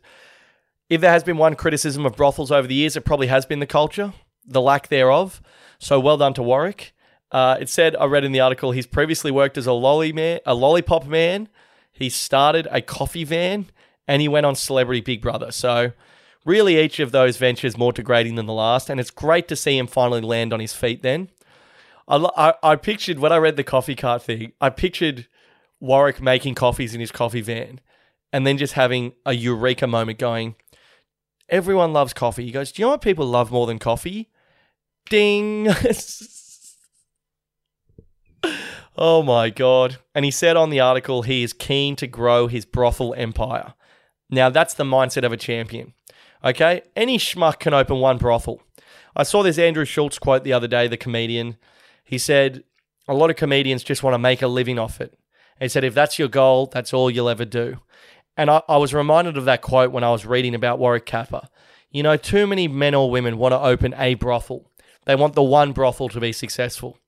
[0.91, 3.61] if there has been one criticism of brothels over the years, it probably has been
[3.61, 4.13] the culture,
[4.45, 5.41] the lack thereof.
[5.79, 6.93] So well done to Warwick.
[7.31, 10.41] Uh, it said, I read in the article, he's previously worked as a lolly man,
[10.45, 11.49] a lollipop man.
[11.93, 13.71] He started a coffee van,
[14.09, 15.53] and he went on Celebrity Big Brother.
[15.53, 15.93] So
[16.45, 19.79] really, each of those ventures more degrading than the last, and it's great to see
[19.79, 21.03] him finally land on his feet.
[21.03, 21.31] Then,
[22.07, 25.27] I, I, I pictured when I read the coffee cart thing, I pictured
[25.81, 27.81] Warwick making coffees in his coffee van,
[28.33, 30.57] and then just having a eureka moment, going,
[31.49, 34.31] "Everyone loves coffee." He goes, "Do you know what people love more than coffee?"
[35.11, 35.69] Ding.
[38.97, 39.99] oh my God.
[40.15, 43.75] And he said on the article he is keen to grow his brothel empire.
[44.31, 45.93] Now, that's the mindset of a champion.
[46.45, 46.83] Okay?
[46.95, 48.61] Any schmuck can open one brothel.
[49.17, 51.57] I saw this Andrew Schultz quote the other day, the comedian.
[52.05, 52.65] He said,
[53.09, 55.19] A lot of comedians just want to make a living off it.
[55.61, 57.79] He said, If that's your goal, that's all you'll ever do.
[58.37, 61.49] And I, I was reminded of that quote when I was reading about Warwick Capper.
[61.91, 64.69] You know, too many men or women want to open a brothel.
[65.07, 66.99] They want the one brothel to be successful.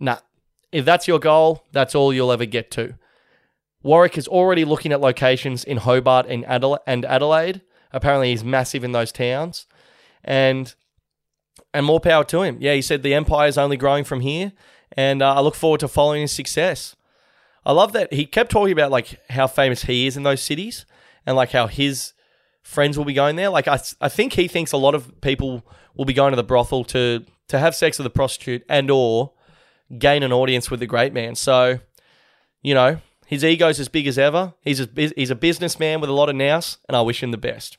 [0.00, 0.18] Nah,
[0.72, 2.94] if that's your goal, that's all you'll ever get to.
[3.82, 7.62] Warwick is already looking at locations in Hobart and Adelaide.
[7.92, 9.66] Apparently, he's massive in those towns,
[10.24, 10.74] and
[11.74, 12.58] and more power to him.
[12.60, 14.52] Yeah, he said the empire is only growing from here,
[14.92, 16.96] and uh, I look forward to following his success.
[17.64, 20.86] I love that he kept talking about like how famous he is in those cities,
[21.26, 22.12] and like how his
[22.62, 23.48] friends will be going there.
[23.48, 26.42] Like I, I think he thinks a lot of people will be going to the
[26.42, 29.32] brothel to to have sex with a prostitute and or
[29.98, 31.34] gain an audience with the great man.
[31.34, 31.80] So,
[32.62, 34.54] you know, his ego's as big as ever.
[34.62, 37.36] He's a, he's a businessman with a lot of nous, and I wish him the
[37.36, 37.76] best.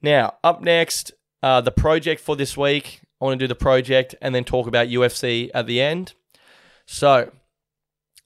[0.00, 1.10] Now, up next,
[1.42, 3.00] uh, the project for this week.
[3.20, 6.12] I want to do the project and then talk about UFC at the end.
[6.86, 7.32] So,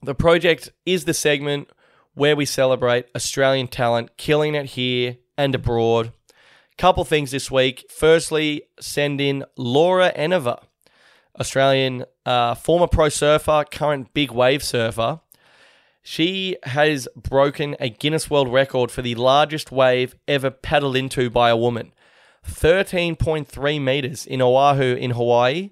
[0.03, 1.71] the project is the segment
[2.13, 6.13] where we celebrate Australian talent killing it here and abroad.
[6.77, 7.85] Couple things this week.
[7.89, 10.59] Firstly, send in Laura Enever,
[11.39, 15.21] Australian uh, former pro surfer, current big wave surfer.
[16.09, 21.49] She has broken a Guinness World Record for the largest wave ever paddled into by
[21.49, 21.93] a woman
[22.47, 25.71] 13.3 meters in Oahu, in Hawaii.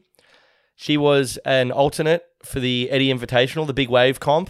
[0.75, 4.49] She was an alternate for the Eddie Invitational, the big wave comp.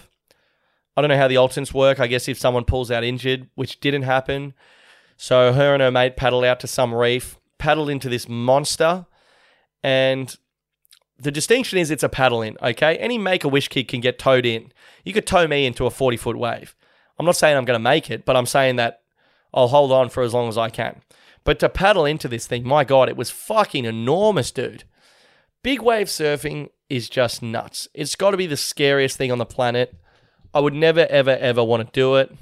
[0.96, 2.00] I don't know how the alternates work.
[2.00, 4.54] I guess if someone pulls out injured, which didn't happen.
[5.16, 9.06] So her and her mate paddled out to some reef, paddled into this monster,
[9.84, 10.36] and
[11.18, 12.96] the distinction is it's a paddle in, okay?
[12.96, 14.72] Any make a wish kid can get towed in.
[15.04, 16.74] You could tow me into a 40 foot wave.
[17.18, 19.02] I'm not saying I'm going to make it, but I'm saying that
[19.54, 21.00] I'll hold on for as long as I can.
[21.44, 24.84] But to paddle into this thing, my God, it was fucking enormous, dude.
[25.62, 27.88] Big wave surfing is just nuts.
[27.94, 29.94] It's got to be the scariest thing on the planet.
[30.52, 32.32] I would never, ever, ever want to do it.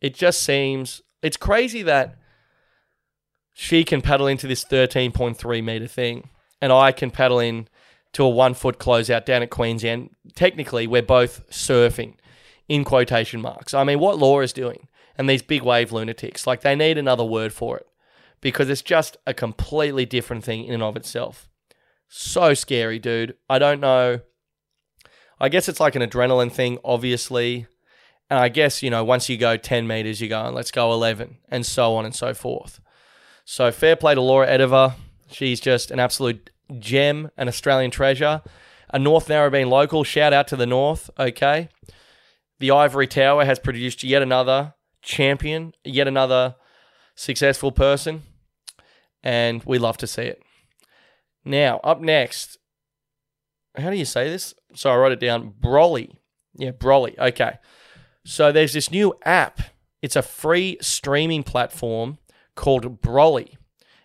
[0.00, 2.16] It just seems, it's crazy that
[3.52, 7.68] she can paddle into this 13.3 meter thing and I can paddle in
[8.14, 10.10] to a one foot closeout down at Queensland.
[10.34, 12.14] Technically, we're both surfing
[12.68, 13.74] in quotation marks.
[13.74, 17.52] I mean, what Laura's doing and these big wave lunatics, like they need another word
[17.52, 17.86] for it
[18.40, 21.48] because it's just a completely different thing in and of itself.
[22.08, 23.36] So scary, dude.
[23.48, 24.20] I don't know.
[25.40, 27.66] I guess it's like an adrenaline thing, obviously.
[28.30, 31.38] And I guess, you know, once you go 10 meters, you go, let's go 11,
[31.48, 32.80] and so on and so forth.
[33.44, 34.94] So fair play to Laura Enever.
[35.30, 38.42] She's just an absolute gem, an Australian treasure.
[38.90, 40.04] A North Narrabeen local.
[40.04, 41.68] Shout out to the North, okay?
[42.60, 46.54] The Ivory Tower has produced yet another champion, yet another
[47.16, 48.22] successful person,
[49.22, 50.42] and we love to see it.
[51.44, 52.58] Now, up next,
[53.76, 54.54] how do you say this?
[54.74, 55.54] So I wrote it down.
[55.60, 56.18] Brollie.
[56.56, 57.18] Yeah, Brollie.
[57.18, 57.58] Okay.
[58.24, 59.60] So there's this new app.
[60.00, 62.18] It's a free streaming platform
[62.54, 63.58] called Brollie,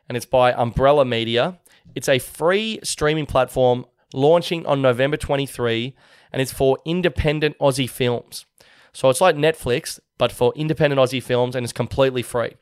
[0.08, 1.60] and it's by Umbrella Media.
[1.96, 5.96] It's a free streaming platform launching on November 23,
[6.32, 8.46] and it's for independent Aussie films.
[8.94, 12.56] So it's like Netflix, but for independent Aussie films, and it's completely free.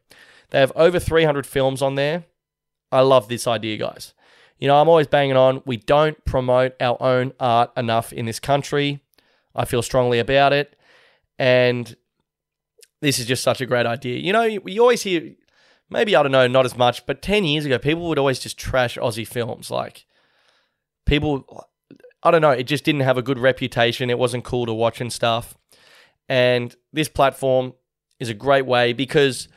[0.49, 2.25] They have over 300 films on there.
[2.91, 4.13] I love this idea, guys.
[4.59, 8.39] You know, I'm always banging on, we don't promote our own art enough in this
[8.39, 9.01] country.
[9.55, 10.75] I feel strongly about it.
[11.37, 11.95] And
[13.01, 14.17] this is just such a great idea.
[14.17, 15.35] You know, you always hear
[15.89, 18.57] maybe I don't know, not as much, but 10 years ago, people would always just
[18.57, 19.71] trash Aussie films.
[19.71, 20.05] Like,
[21.05, 21.67] people,
[22.23, 24.09] I don't know, it just didn't have a good reputation.
[24.09, 25.57] It wasn't cool to watch and stuff.
[26.29, 27.73] And this platform
[28.19, 29.47] is a great way because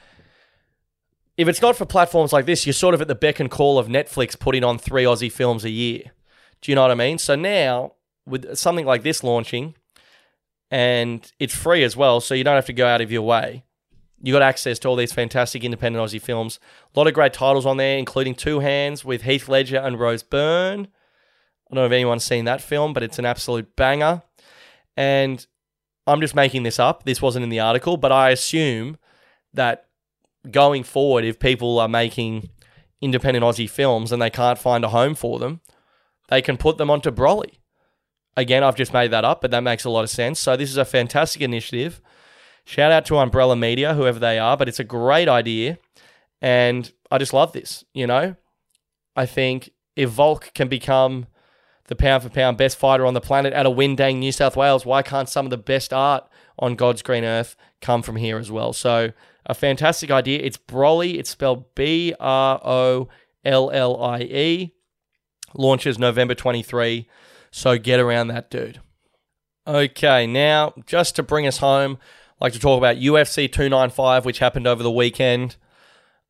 [1.37, 3.79] if it's not for platforms like this, you're sort of at the beck and call
[3.79, 6.03] of Netflix putting on three Aussie films a year.
[6.61, 7.19] Do you know what I mean?
[7.19, 7.95] So now,
[8.27, 9.75] with something like this launching,
[10.71, 13.65] and it's free as well, so you don't have to go out of your way.
[14.23, 16.61] You got access to all these fantastic independent Aussie films.
[16.95, 20.23] A lot of great titles on there, including Two Hands with Heath Ledger and Rose
[20.23, 20.89] Byrne.
[21.71, 24.23] I don't know if anyone's seen that film, but it's an absolute banger.
[24.97, 25.47] And
[26.07, 27.05] I'm just making this up.
[27.05, 28.99] This wasn't in the article, but I assume
[29.55, 29.87] that
[30.51, 32.51] going forward, if people are making
[33.01, 35.61] independent Aussie films and they can't find a home for them,
[36.29, 37.61] they can put them onto Brollie.
[38.37, 40.39] Again, I've just made that up, but that makes a lot of sense.
[40.39, 42.01] So this is a fantastic initiative.
[42.71, 45.77] Shout out to Umbrella Media, whoever they are, but it's a great idea.
[46.41, 48.37] And I just love this, you know?
[49.17, 51.27] I think if Volk can become
[51.89, 54.87] the pound for pound best fighter on the planet out of Windang, New South Wales,
[54.87, 56.29] why can't some of the best art
[56.61, 58.73] on God's green earth come from here as well?
[58.73, 59.11] So,
[59.47, 60.39] a fantastic idea.
[60.39, 63.09] It's Brollie, it's spelled B R O
[63.45, 64.75] L L I E.
[65.55, 67.09] Launches November 23.
[67.51, 68.81] So, get around that, dude.
[69.67, 71.99] Okay, now, just to bring us home,
[72.41, 75.57] like to talk about UFC 295, which happened over the weekend.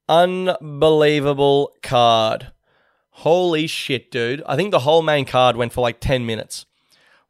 [0.08, 2.52] Unbelievable card.
[3.11, 4.42] Holy shit, dude.
[4.46, 6.66] I think the whole main card went for like 10 minutes.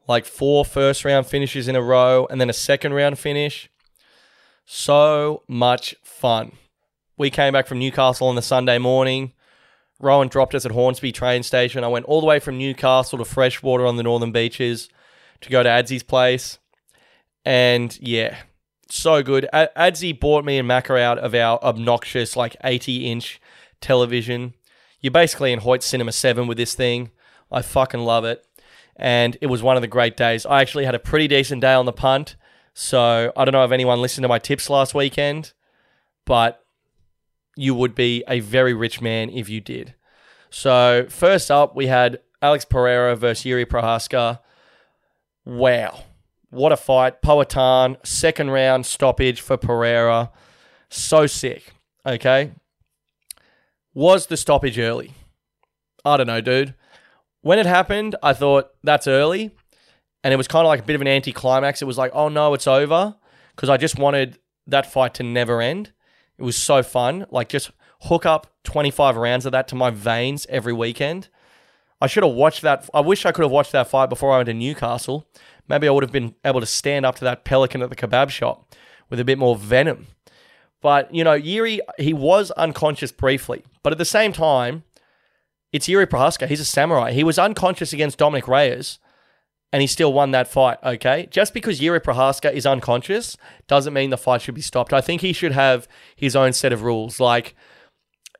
[0.09, 3.69] Like four first round finishes in a row and then a second round finish.
[4.65, 6.53] So much fun.
[7.19, 9.33] We came back from Newcastle on the Sunday morning.
[9.99, 11.85] Rowan dropped us at Hornsby train station.
[11.85, 14.89] I went all the way from Newcastle to Freshwater on the northern beaches
[15.43, 16.59] to go to Adsy's place.
[17.45, 18.39] And yeah,
[18.97, 19.49] so good.
[19.53, 23.41] Adsy bought me and Macca out of our obnoxious, like 80 inch
[23.81, 24.55] television.
[25.01, 27.11] You're basically in Hoyt Cinema 7 with this thing.
[27.51, 28.45] I fucking love it.
[28.97, 30.45] And it was one of the great days.
[30.45, 32.37] I actually had a pretty decent day on the punt.
[32.75, 35.53] So I don't know if anyone listened to my tips last weekend,
[36.25, 36.65] but
[37.57, 39.95] you would be a very rich man if you did.
[40.51, 44.41] So first up, we had Alex Pereira versus Yuri Prochazka.
[45.45, 46.05] Wow.
[46.51, 47.23] What a fight.
[47.23, 50.31] Poatan, second round stoppage for Pereira.
[50.89, 51.73] So sick.
[52.05, 52.53] Okay.
[53.95, 55.15] Was the stoppage early?
[56.05, 56.75] I don't know, dude.
[57.43, 59.53] When it happened, I thought that's early.
[60.23, 61.81] And it was kind of like a bit of an anticlimax.
[61.81, 63.15] It was like, oh no, it's over.
[63.55, 65.93] Because I just wanted that fight to never end.
[66.39, 67.27] It was so fun.
[67.31, 67.71] Like, just
[68.03, 71.29] hook up 25 rounds of that to my veins every weekend.
[72.01, 72.89] I should have watched that.
[72.95, 75.27] I wish I could have watched that fight before I went to Newcastle.
[75.71, 78.29] Maybe I would have been able to stand up to that pelican at the kebab
[78.31, 78.75] shop
[79.09, 80.09] with a bit more venom.
[80.83, 83.65] But, you know, Yuri, he was unconscious briefly.
[83.83, 84.83] But at the same time,
[85.73, 86.49] it's Yuri Prochazka.
[86.49, 87.13] He's a samurai.
[87.13, 88.99] He was unconscious against Dominic Reyes
[89.73, 91.29] and he still won that fight, okay?
[91.31, 93.37] Just because Yuri Prochazka is unconscious
[93.69, 94.93] doesn't mean the fight should be stopped.
[94.93, 97.21] I think he should have his own set of rules.
[97.21, 97.55] Like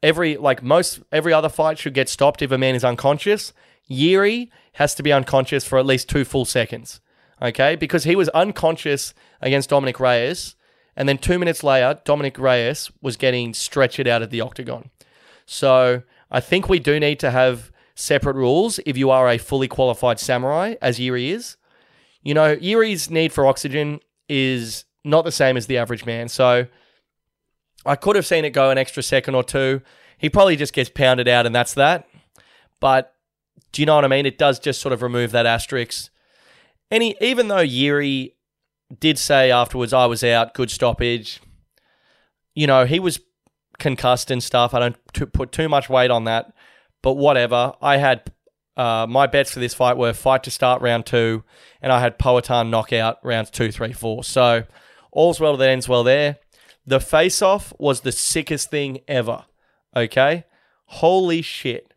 [0.03, 3.53] every like most every other fight should get stopped if a man is unconscious.
[3.87, 7.01] Yuri has to be unconscious for at least 2 full seconds.
[7.41, 7.77] Okay?
[7.77, 10.57] Because he was unconscious against Dominic Reyes
[10.97, 14.91] and then 2 minutes later Dominic Reyes was getting stretched out of the octagon.
[15.47, 19.69] So, I think we do need to have separate rules if you are a fully
[19.69, 21.57] qualified samurai, as Yuri is.
[22.23, 26.29] You know, Yuri's need for oxygen is not the same as the average man.
[26.29, 26.67] So
[27.85, 29.81] I could have seen it go an extra second or two.
[30.19, 32.07] He probably just gets pounded out and that's that.
[32.79, 33.15] But
[33.73, 34.27] do you know what I mean?
[34.27, 36.11] It does just sort of remove that asterisk.
[36.91, 38.35] Any even though Yuri
[38.99, 41.41] did say afterwards I was out, good stoppage.
[42.55, 43.21] You know, he was
[43.79, 44.75] concussed and stuff.
[44.75, 46.53] I don't put too much weight on that.
[47.03, 47.75] But whatever.
[47.81, 48.31] I had
[48.77, 51.45] uh, my bets for this fight were fight to start round two,
[51.83, 54.25] and I had Poatan knockout rounds two, three, four.
[54.25, 54.65] So
[55.13, 56.39] all's well that ends well there.
[56.87, 59.45] The face off was the sickest thing ever.
[59.95, 60.45] Okay?
[60.87, 61.93] Holy shit.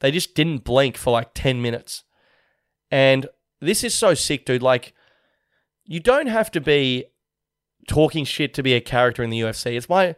[0.00, 2.04] They just didn't blink for like 10 minutes.
[2.90, 3.26] And
[3.60, 4.62] this is so sick, dude.
[4.62, 4.94] Like,
[5.84, 7.06] you don't have to be
[7.88, 9.76] talking shit to be a character in the UFC.
[9.76, 10.14] It's my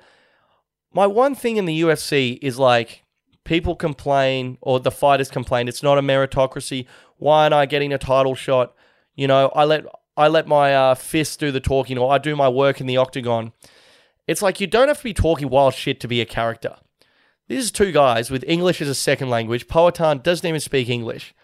[0.93, 3.05] my one thing in the UFC is like
[3.45, 6.86] people complain or the fighters complain it's not a meritocracy.
[7.16, 8.74] Why aren't I getting a title shot?
[9.14, 9.84] You know, I let
[10.16, 12.97] I let my uh, fist do the talking or I do my work in the
[12.97, 13.53] octagon.
[14.26, 16.76] It's like you don't have to be talking wild shit to be a character.
[17.49, 19.66] These is two guys with English as a second language.
[19.66, 21.34] Poatan doesn't even speak English.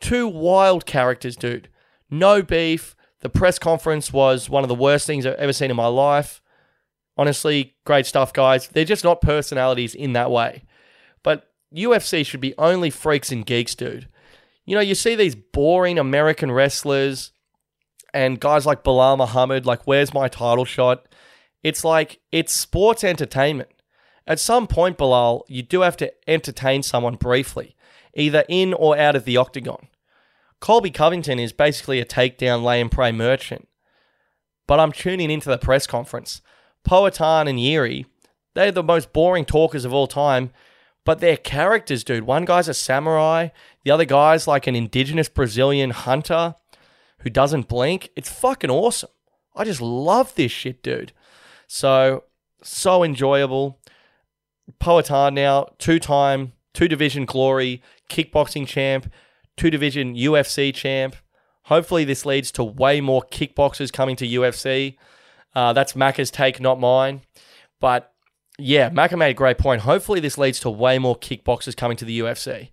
[0.00, 1.68] Two wild characters, dude.
[2.10, 2.94] No beef.
[3.20, 6.40] The press conference was one of the worst things I've ever seen in my life.
[7.16, 8.68] Honestly, great stuff, guys.
[8.68, 10.62] They're just not personalities in that way.
[11.24, 14.08] But UFC should be only freaks and geeks, dude.
[14.64, 17.32] You know, you see these boring American wrestlers
[18.14, 21.06] and guys like Belal Muhammad, like, where's my title shot?
[21.62, 23.70] It's like, it's sports entertainment.
[24.26, 27.74] At some point, Belal, you do have to entertain someone briefly,
[28.14, 29.88] either in or out of the octagon.
[30.60, 33.68] Colby Covington is basically a takedown lay and pray merchant.
[34.68, 36.42] but I'm tuning into the press conference.
[36.86, 38.06] Poatan and Yuri,
[38.54, 40.50] they're the most boring talkers of all time,
[41.04, 42.24] but they're characters, dude.
[42.24, 43.48] One guy's a samurai,
[43.82, 46.54] the other guy's like an indigenous Brazilian hunter
[47.20, 48.10] who doesn't blink.
[48.14, 49.10] It's fucking awesome.
[49.56, 51.12] I just love this shit, dude.
[51.66, 52.24] So,
[52.62, 53.80] so enjoyable.
[54.80, 59.12] Poatan now, two time, two division glory, kickboxing champ,
[59.56, 61.16] two division UFC champ.
[61.64, 64.96] Hopefully, this leads to way more kickboxers coming to UFC.
[65.56, 67.22] Uh, that's Macca's take, not mine.
[67.80, 68.12] But
[68.60, 69.80] yeah, Macca made a great point.
[69.80, 72.70] Hopefully, this leads to way more kickboxers coming to the UFC.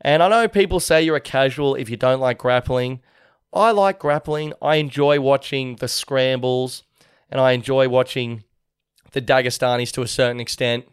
[0.00, 3.00] And I know people say you're a casual if you don't like grappling.
[3.52, 4.54] I like grappling.
[4.60, 6.82] I enjoy watching the scrambles
[7.30, 8.42] and I enjoy watching
[9.12, 10.86] the Dagestanis to a certain extent.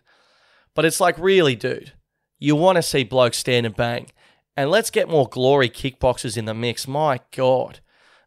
[0.76, 1.94] But it's like, really, dude,
[2.40, 4.08] you want to see blokes stand and bang.
[4.56, 6.88] And let's get more glory kickboxers in the mix.
[6.88, 7.80] My God.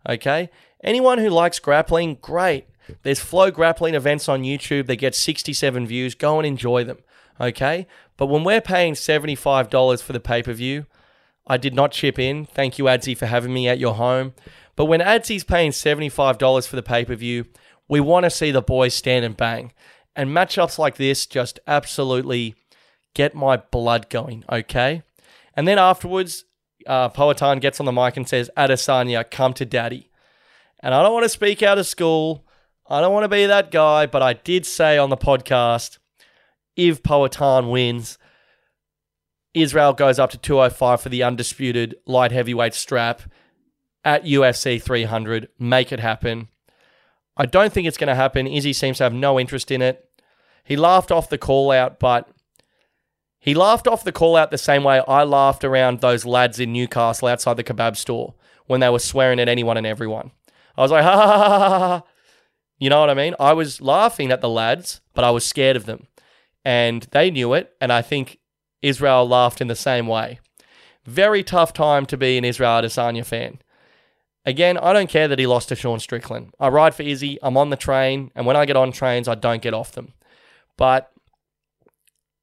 [0.08, 0.50] Okay?
[0.82, 2.66] Anyone who likes grappling, great.
[3.02, 4.86] There's flow grappling events on YouTube.
[4.86, 6.14] They get 67 views.
[6.14, 6.98] Go and enjoy them.
[7.40, 7.86] Okay?
[8.16, 10.86] But when we're paying $75 for the pay per view,
[11.46, 12.46] I did not chip in.
[12.46, 14.34] Thank you, Adzi, for having me at your home.
[14.76, 17.46] But when Adzi's paying $75 for the pay per view,
[17.88, 19.72] we want to see the boys stand and bang.
[20.14, 22.54] And matchups like this just absolutely
[23.14, 25.02] get my blood going, okay?
[25.54, 26.44] And then afterwards,
[26.86, 30.10] uh, Poatan gets on the mic and says, Adesanya, come to daddy.
[30.80, 32.46] And I don't want to speak out of school.
[32.88, 35.98] I don't want to be that guy, but I did say on the podcast
[36.76, 38.18] if Poatan wins,
[39.52, 43.22] Israel goes up to 205 for the undisputed light heavyweight strap
[44.04, 45.48] at UFC 300.
[45.58, 46.48] Make it happen.
[47.36, 48.46] I don't think it's going to happen.
[48.46, 50.08] Izzy seems to have no interest in it.
[50.64, 52.28] He laughed off the call out, but
[53.40, 56.72] he laughed off the call out the same way I laughed around those lads in
[56.72, 58.34] Newcastle outside the kebab store
[58.66, 60.30] when they were swearing at anyone and everyone.
[60.76, 61.78] I was like, ha ha ha ha ha.
[61.78, 62.02] ha.
[62.78, 63.34] You know what I mean?
[63.40, 66.06] I was laughing at the lads, but I was scared of them.
[66.64, 67.74] And they knew it.
[67.80, 68.38] And I think
[68.82, 70.38] Israel laughed in the same way.
[71.04, 73.58] Very tough time to be an Israel Adesanya fan.
[74.46, 76.54] Again, I don't care that he lost to Sean Strickland.
[76.58, 79.34] I ride for Izzy, I'm on the train, and when I get on trains, I
[79.34, 80.14] don't get off them.
[80.78, 81.12] But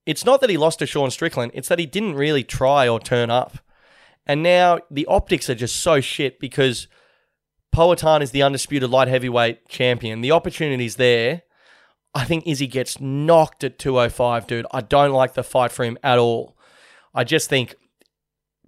[0.08, 2.98] it's not that he lost to Sean Strickland, it's that he didn't really try or
[2.98, 3.60] turn up.
[4.26, 6.88] And now the optics are just so shit because
[7.76, 10.22] Poatan is the undisputed light heavyweight champion.
[10.22, 11.44] The opportunity's there.
[12.16, 14.66] I think Izzy gets knocked at 205, dude.
[14.72, 16.58] I don't like the fight for him at all.
[17.14, 17.76] I just think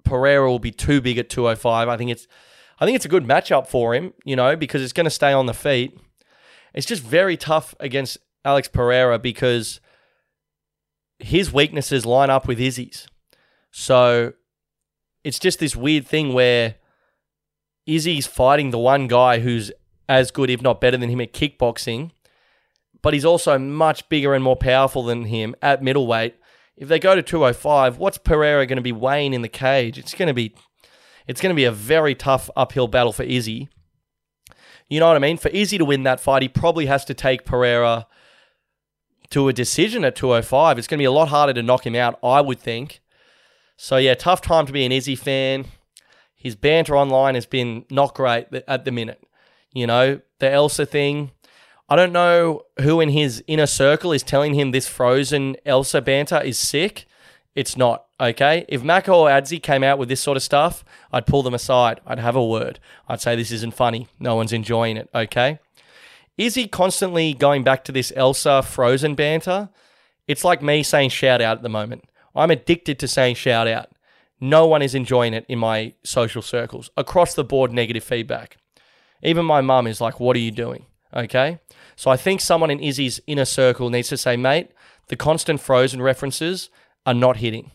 [0.04, 1.88] Pereira will be too big at 205.
[1.88, 2.28] I think it's
[2.82, 5.32] I think it's a good matchup for him, you know, because it's going to stay
[5.32, 5.98] on the feet.
[6.74, 9.82] It's just very tough against Alex Pereira because
[11.20, 13.08] his weaknesses line up with Izzy's.
[13.72, 14.34] So
[15.24, 16.76] it's just this weird thing where
[17.86, 19.72] Izzy's fighting the one guy who's
[20.08, 22.12] as good, if not better than him at kickboxing,
[23.02, 26.36] but he's also much bigger and more powerful than him at middleweight.
[26.76, 29.98] If they go to 205, what's Pereira going to be weighing in the cage?
[29.98, 30.56] It's going to be
[31.28, 33.70] it's going to be a very tough uphill battle for Izzy.
[34.90, 35.38] You know what I mean?
[35.38, 38.08] For Izzy to win that fight, he probably has to take Pereira
[39.32, 40.78] to a decision at 205.
[40.78, 43.02] It's going to be a lot harder to knock him out, I would think.
[43.78, 45.66] So, yeah, tough time to be an Izzy fan.
[46.36, 49.22] His banter online has been not great at the minute.
[49.74, 51.32] You know, the Elsa thing.
[51.88, 56.42] I don't know who in his inner circle is telling him this frozen Elsa banter
[56.42, 57.06] is sick.
[57.56, 58.66] It's not, okay?
[58.70, 62.00] If Mako or Adzi came out with this sort of stuff, I'd pull them aside.
[62.06, 62.80] I'd have a word.
[63.08, 64.08] I'd say this isn't funny.
[64.20, 65.60] No one's enjoying it, okay?
[66.40, 69.68] Is he constantly going back to this Elsa frozen banter?
[70.26, 72.06] It's like me saying shout out at the moment.
[72.34, 73.90] I'm addicted to saying shout out.
[74.40, 76.92] No one is enjoying it in my social circles.
[76.96, 78.56] Across the board, negative feedback.
[79.22, 80.86] Even my mum is like, What are you doing?
[81.14, 81.60] Okay.
[81.98, 84.70] So I think someone in Izzy's inner circle needs to say, Mate,
[85.10, 86.70] the constant frozen references
[87.06, 87.72] are not hitting.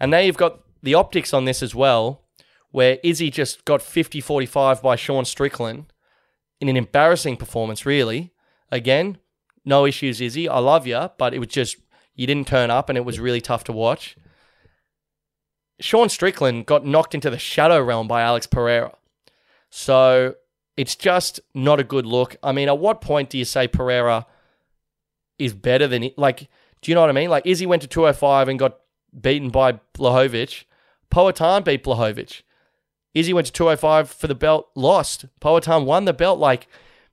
[0.00, 2.22] And now you've got the optics on this as well,
[2.70, 5.91] where Izzy just got 50 45 by Sean Strickland
[6.62, 8.32] in an embarrassing performance, really.
[8.70, 9.18] Again,
[9.64, 10.48] no issues, Izzy.
[10.48, 11.76] I love you, but it was just,
[12.14, 14.16] you didn't turn up and it was really tough to watch.
[15.80, 18.92] Sean Strickland got knocked into the shadow realm by Alex Pereira.
[19.70, 20.36] So
[20.76, 22.36] it's just not a good look.
[22.44, 24.24] I mean, at what point do you say Pereira
[25.40, 26.48] is better than, like,
[26.80, 27.28] do you know what I mean?
[27.28, 28.78] Like Izzy went to 205 and got
[29.20, 30.62] beaten by Blachowicz.
[31.10, 32.42] Poatan beat Blachowicz.
[33.14, 35.26] Izzy went to 205 for the belt, lost.
[35.40, 36.38] Poatan won the belt.
[36.38, 36.66] Like,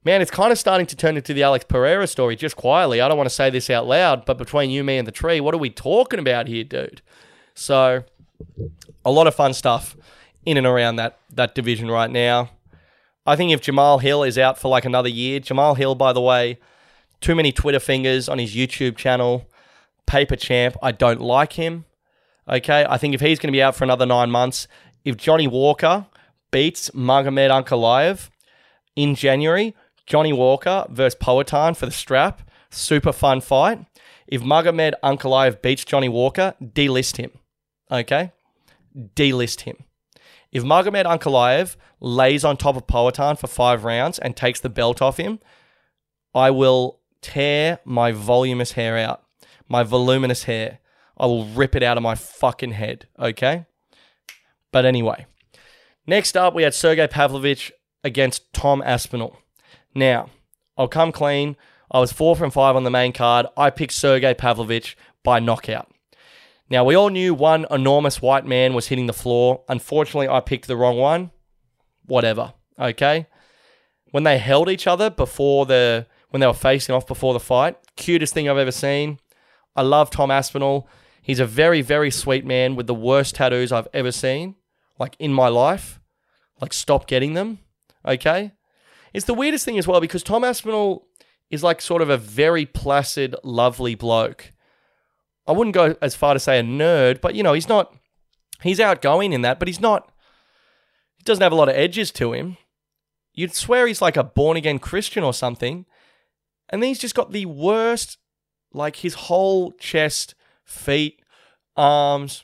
[0.04, 3.02] man, it's kind of starting to turn into the Alex Pereira story just quietly.
[3.02, 5.40] I don't want to say this out loud, but between you, me, and the tree,
[5.40, 7.02] what are we talking about here, dude?
[7.54, 8.04] So,
[9.04, 9.98] a lot of fun stuff
[10.46, 12.52] in and around that that division right now.
[13.26, 16.22] I think if Jamal Hill is out for like another year, Jamal Hill, by the
[16.22, 16.58] way,
[17.22, 19.46] too many Twitter fingers on his YouTube channel,
[20.06, 20.76] paper champ.
[20.82, 21.86] I don't like him.
[22.48, 24.68] Okay, I think if he's going to be out for another nine months,
[25.04, 26.06] if Johnny Walker
[26.52, 28.30] beats Magomed Ankalaev
[28.96, 29.76] in January,
[30.06, 33.86] Johnny Walker versus Poatan for the strap, super fun fight.
[34.28, 37.32] If Magomed Ankalaev beats Johnny Walker, delist him.
[37.92, 38.32] Okay,
[39.16, 39.78] delist him.
[40.52, 45.02] If Magomed Ankalaev lays on top of Poatan for five rounds and takes the belt
[45.02, 45.40] off him,
[46.34, 49.24] I will tear my voluminous hair out,
[49.68, 50.80] my voluminous hair.
[51.18, 53.66] I will rip it out of my fucking head, okay?
[54.72, 55.26] But anyway,
[56.06, 57.72] next up we had Sergey Pavlovich
[58.04, 59.38] against Tom Aspinall.
[59.96, 60.30] Now,
[60.78, 61.56] I'll come clean.
[61.92, 63.48] I was four from five on the main card.
[63.58, 65.92] I picked Sergey Pavlovich by knockout.
[66.70, 69.64] Now, we all knew one enormous white man was hitting the floor.
[69.68, 71.32] Unfortunately, I picked the wrong one.
[72.06, 73.26] Whatever, okay?
[74.12, 77.76] When they held each other before the, when they were facing off before the fight,
[77.96, 79.20] cutest thing I've ever seen.
[79.76, 80.88] I love Tom Aspinall.
[81.22, 84.56] He's a very, very sweet man with the worst tattoos I've ever seen,
[85.00, 86.00] like in my life.
[86.62, 87.60] Like, stop getting them,
[88.06, 88.52] okay?
[89.14, 91.08] It's the weirdest thing as well because Tom Aspinall
[91.50, 94.52] is like sort of a very placid, lovely bloke.
[95.48, 97.96] I wouldn't go as far to say a nerd, but you know, he's not,
[98.62, 100.12] he's outgoing in that, but he's not,
[101.18, 102.58] he doesn't have a lot of edges to him.
[103.34, 105.86] You'd swear he's like a born again Christian or something.
[106.70, 108.18] And then he's just got the worst,
[108.74, 110.36] like his whole chest,
[110.66, 111.22] feet,
[111.76, 112.44] arms.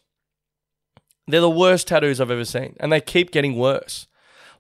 [1.27, 2.75] They're the worst tattoos I've ever seen.
[2.79, 4.07] And they keep getting worse.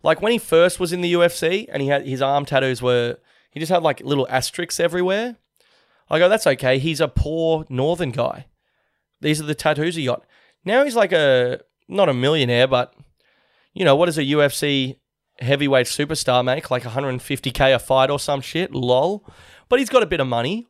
[0.03, 3.17] Like when he first was in the UFC and he had his arm tattoos were,
[3.51, 5.37] he just had like little asterisks everywhere.
[6.09, 6.77] I go, that's okay.
[6.77, 8.45] He's a poor northern guy.
[9.21, 10.23] These are the tattoos he got.
[10.63, 12.93] Now he's like a not a millionaire, but
[13.73, 14.97] you know what does a UFC
[15.39, 16.69] heavyweight superstar make?
[16.71, 18.73] Like 150k a fight or some shit.
[18.73, 19.27] Lol.
[19.69, 20.67] But he's got a bit of money,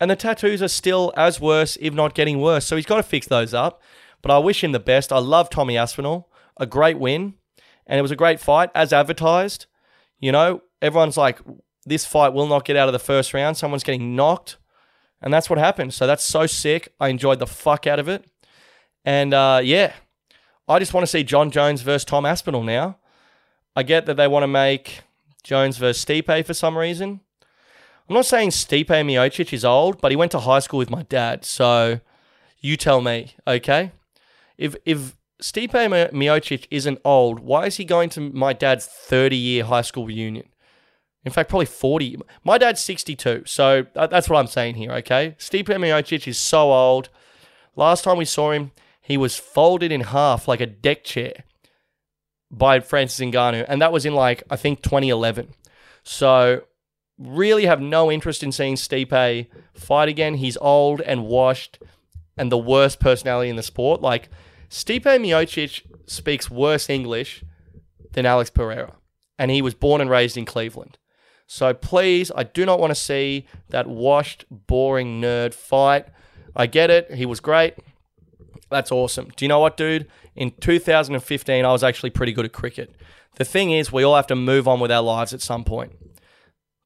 [0.00, 2.66] and the tattoos are still as worse, if not getting worse.
[2.66, 3.82] So he's got to fix those up.
[4.22, 5.12] But I wish him the best.
[5.12, 6.30] I love Tommy Aspinall.
[6.56, 7.34] A great win,
[7.86, 9.66] and it was a great fight as advertised.
[10.18, 11.38] You know, everyone's like,
[11.86, 13.56] this fight will not get out of the first round.
[13.56, 14.58] Someone's getting knocked.
[15.22, 15.94] And that's what happened.
[15.94, 16.92] So that's so sick.
[16.98, 18.24] I enjoyed the fuck out of it.
[19.04, 19.92] And uh, yeah,
[20.68, 22.98] I just want to see John Jones versus Tom Aspinall now.
[23.74, 25.00] I get that they want to make
[25.42, 27.20] Jones versus Stipe for some reason.
[28.08, 31.02] I'm not saying Stipe Miocic is old, but he went to high school with my
[31.04, 31.44] dad.
[31.44, 32.00] So
[32.60, 33.92] you tell me, okay?
[34.60, 35.72] If if Stipe
[36.12, 40.48] Miocic isn't old, why is he going to my dad's 30 year high school reunion?
[41.24, 42.18] In fact, probably 40.
[42.44, 45.34] My dad's 62, so that's what I'm saying here, okay?
[45.38, 47.08] Stipe Miocic is so old.
[47.74, 51.44] Last time we saw him, he was folded in half like a deck chair
[52.50, 55.54] by Francis Ngannou, and that was in like, I think 2011.
[56.02, 56.62] So,
[57.18, 60.34] really have no interest in seeing Stipe fight again.
[60.34, 61.78] He's old and washed
[62.36, 64.00] and the worst personality in the sport.
[64.00, 64.30] Like,
[64.70, 67.42] Stipe Miocic speaks worse English
[68.12, 68.96] than Alex Pereira,
[69.38, 70.96] and he was born and raised in Cleveland.
[71.46, 76.06] So please, I do not want to see that washed, boring nerd fight.
[76.54, 77.14] I get it.
[77.14, 77.74] He was great.
[78.70, 79.32] That's awesome.
[79.34, 80.06] Do you know what, dude?
[80.36, 82.94] In 2015, I was actually pretty good at cricket.
[83.34, 85.96] The thing is, we all have to move on with our lives at some point.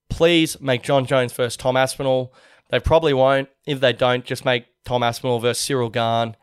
[0.08, 2.32] Please make John Jones versus Tom Aspinall.
[2.70, 3.50] They probably won't.
[3.66, 6.36] If they don't, just make Tom Aspinall versus Cyril Gane.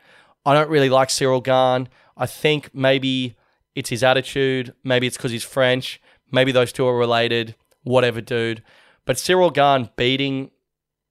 [0.44, 1.88] I don't really like Cyril Gane.
[2.16, 3.36] I think maybe
[3.74, 4.74] it's his attitude.
[4.82, 6.00] Maybe it's because he's French.
[6.30, 8.62] Maybe those two are related whatever, dude.
[9.04, 10.50] But Cyril Gane beating,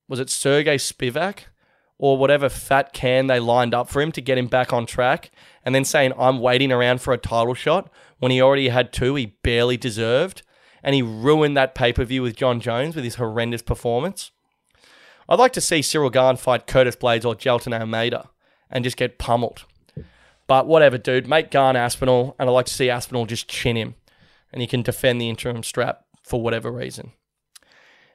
[0.08, 1.40] was it Sergey Spivak
[1.98, 5.30] or whatever fat can they lined up for him to get him back on track,
[5.64, 9.14] and then saying, I'm waiting around for a title shot when he already had two
[9.16, 10.42] he barely deserved,
[10.82, 14.32] and he ruined that pay per view with John Jones with his horrendous performance.
[15.30, 18.30] I'd like to see Cyril Gane fight Curtis Blaydes or Jailton Almeida
[18.72, 19.66] and just get pummeled.
[20.48, 21.28] But whatever, dude.
[21.28, 23.96] Make Gane Aspinall, and I'd like to see Aspinall just chin him,
[24.52, 27.12] and he can defend the interim strap for whatever reason.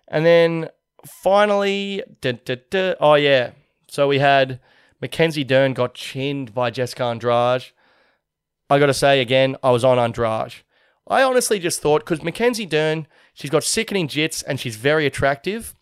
[0.09, 0.69] And then
[1.07, 3.53] finally, duh, duh, duh, oh yeah,
[3.89, 4.61] so we had
[5.01, 7.65] Mackenzie Dern got chinned by Jessica Andrade.
[8.69, 10.55] I got to say again, I was on Andrade.
[11.09, 15.75] I honestly just thought because Mackenzie Dern, she's got sickening jits and she's very attractive,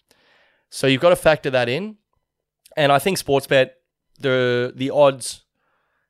[0.70, 1.96] so you've got to factor that in.
[2.76, 3.70] And I think Sportsbet
[4.18, 5.44] the the odds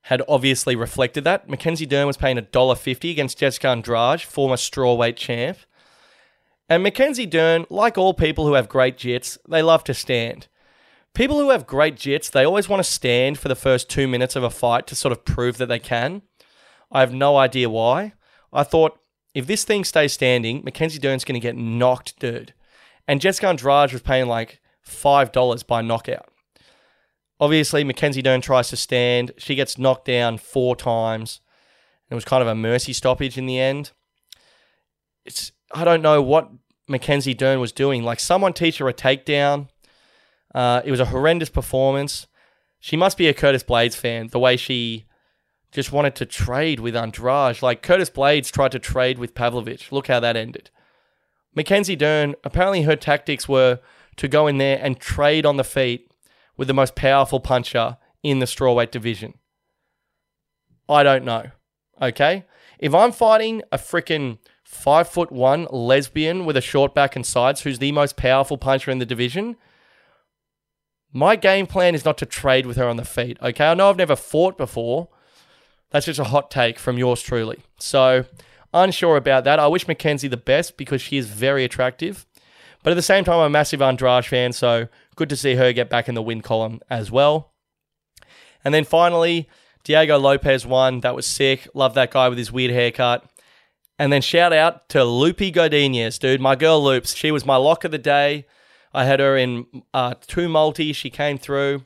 [0.02, 1.48] had obviously reflected that.
[1.48, 5.57] Mackenzie Dern was paying $1.50 against Jessica Andrade, former strawweight champ.
[6.68, 10.48] And Mackenzie Dern, like all people who have great jits, they love to stand.
[11.14, 14.36] People who have great jits, they always want to stand for the first two minutes
[14.36, 16.20] of a fight to sort of prove that they can.
[16.92, 18.12] I have no idea why.
[18.52, 18.98] I thought
[19.34, 22.52] if this thing stays standing, Mackenzie Dern's going to get knocked, dude.
[23.09, 26.28] And Jessica Andrade was paying like $5 by knockout.
[27.41, 29.32] Obviously, Mackenzie Dern tries to stand.
[29.39, 31.41] She gets knocked down four times.
[32.11, 33.91] It was kind of a mercy stoppage in the end.
[35.24, 36.51] It's I don't know what
[36.89, 38.05] Mackenzie Dern was doing.
[38.05, 39.68] Like someone teach her a takedown.
[40.55, 42.26] Uh, it was a horrendous performance.
[42.78, 44.28] She must be a Curtis Blaydes fan.
[44.28, 45.07] The way she
[45.72, 47.62] just wanted to trade with Andrade.
[47.62, 49.91] Like Curtis Blaydes tried to trade with Pavlovich.
[49.91, 50.70] Look how that ended.
[51.55, 53.80] Mackenzie Dern, apparently her tactics were
[54.16, 56.11] to go in there and trade on the feet
[56.57, 59.34] with the most powerful puncher in the strawweight division.
[60.88, 61.50] I don't know.
[62.00, 62.44] Okay?
[62.78, 67.62] If I'm fighting a freaking five foot one lesbian with a short back and sides
[67.62, 69.57] who's the most powerful puncher in the division,
[71.12, 73.38] my game plan is not to trade with her on the feet.
[73.40, 73.66] Okay?
[73.66, 75.09] I know I've never fought before,
[75.94, 77.61] that's just a hot take from yours truly.
[77.78, 78.24] So,
[78.72, 79.61] unsure about that.
[79.61, 82.26] I wish Mackenzie the best because she is very attractive.
[82.82, 85.72] But at the same time, I'm a massive Andrade fan, so good to see her
[85.72, 87.52] get back in the win column as well.
[88.64, 89.48] And then finally,
[89.84, 91.00] Diego Lopez won.
[91.00, 91.68] That was sick.
[91.74, 93.28] Love that guy with his weird haircut.
[93.98, 96.40] And then shout out to Loopy Godinez, dude.
[96.40, 97.14] My girl Loops.
[97.14, 98.46] She was my lock of the day.
[98.92, 100.92] I had her in uh, two multi.
[100.92, 101.84] She came through.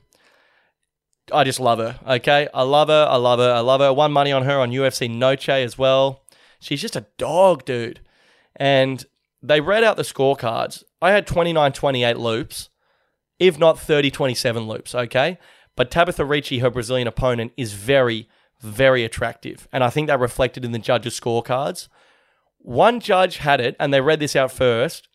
[1.33, 1.99] I just love her.
[2.07, 3.07] Okay, I love her.
[3.09, 3.53] I love her.
[3.53, 3.93] I love her.
[3.93, 6.23] Won money on her on UFC Noche as well.
[6.61, 8.01] She's just a dog, dude.
[8.57, 9.05] And
[9.43, 10.85] they read out the scorecards.
[11.01, 12.71] I had 29 28 loops,
[13.39, 15.39] if not 30 27 loops, okay?
[15.77, 18.29] But Tabitha Ricci, her Brazilian opponent, is very,
[18.61, 19.69] very attractive.
[19.73, 21.89] And I think that reflected in the judges' scorecards.
[22.59, 25.09] One judge had it, and they read this out first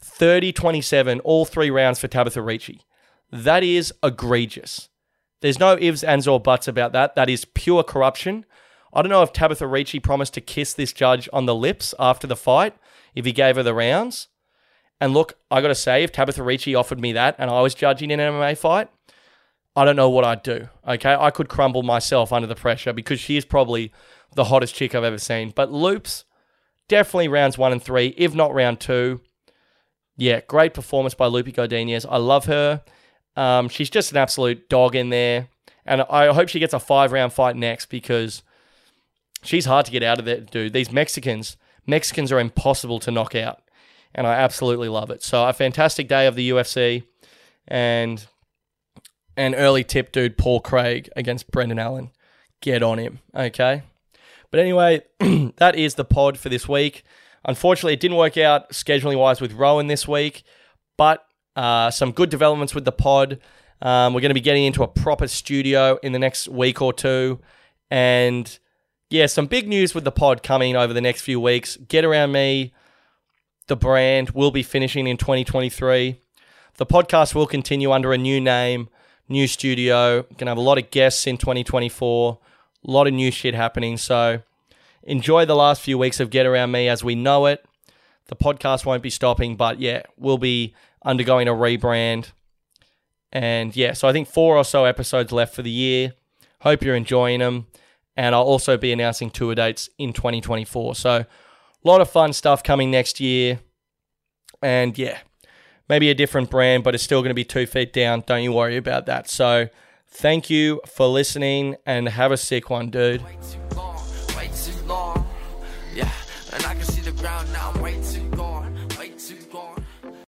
[0.00, 2.80] 30 27, all three rounds for Tabitha Ricci.
[3.30, 4.88] That is egregious.
[5.40, 7.14] There's no ifs, ands, or buts about that.
[7.14, 8.46] That is pure corruption.
[8.94, 12.26] I don't know if Tabitha Ricci promised to kiss this judge on the lips after
[12.26, 12.74] the fight
[13.14, 14.28] if he gave her the rounds.
[15.00, 17.74] And look, I got to say, if Tabitha Ricci offered me that and I was
[17.74, 18.88] judging an MMA fight,
[19.74, 20.68] I don't know what I'd do.
[20.88, 21.14] Okay.
[21.14, 23.92] I could crumble myself under the pressure because she is probably
[24.34, 25.52] the hottest chick I've ever seen.
[25.54, 26.24] But Loops,
[26.88, 29.20] definitely rounds one and three, if not round two.
[30.16, 32.06] Yeah, great performance by Loopy Godinez.
[32.08, 32.82] I love her.
[33.36, 35.48] Um, she's just an absolute dog in there.
[35.84, 38.42] And I hope she gets a five round fight next because
[39.42, 40.72] she's hard to get out of there, dude.
[40.72, 43.60] These Mexicans, Mexicans are impossible to knock out.
[44.16, 45.22] And I absolutely love it.
[45.22, 47.04] So a fantastic day of the UFC
[47.68, 48.26] and
[49.36, 52.10] an early tip, dude, Paul Craig against Brendan Allen.
[52.62, 53.82] Get on him, okay?
[54.50, 55.02] But anyway,
[55.58, 57.04] that is the pod for this week.
[57.44, 60.42] Unfortunately, it didn't work out scheduling wise with Rowan this week,
[60.96, 63.38] but uh, some good developments with the pod.
[63.82, 66.92] Um, we're going to be getting into a proper studio in the next week or
[66.92, 67.40] two.
[67.90, 68.58] And
[69.10, 71.76] yeah, some big news with the pod coming over the next few weeks.
[71.76, 72.72] Get Around Me,
[73.66, 76.20] the brand, will be finishing in 2023.
[76.76, 78.88] The podcast will continue under a new name,
[79.28, 80.22] new studio.
[80.22, 82.38] To have a lot of guests in 2024,
[82.86, 83.96] a lot of new shit happening.
[83.96, 84.42] So
[85.02, 87.64] enjoy the last few weeks of Get Around Me as we know it.
[88.28, 92.32] The podcast won't be stopping, but yeah, we'll be undergoing a rebrand.
[93.32, 96.14] And yeah, so I think four or so episodes left for the year.
[96.60, 97.66] Hope you're enjoying them.
[98.16, 100.94] And I'll also be announcing tour dates in 2024.
[100.94, 101.26] So
[101.86, 103.60] lot of fun stuff coming next year.
[104.62, 105.18] And yeah,
[105.88, 108.24] maybe a different brand, but it's still going to be two feet down.
[108.26, 109.28] Don't you worry about that.
[109.28, 109.68] So
[110.08, 113.22] thank you for listening and have a sick one, dude.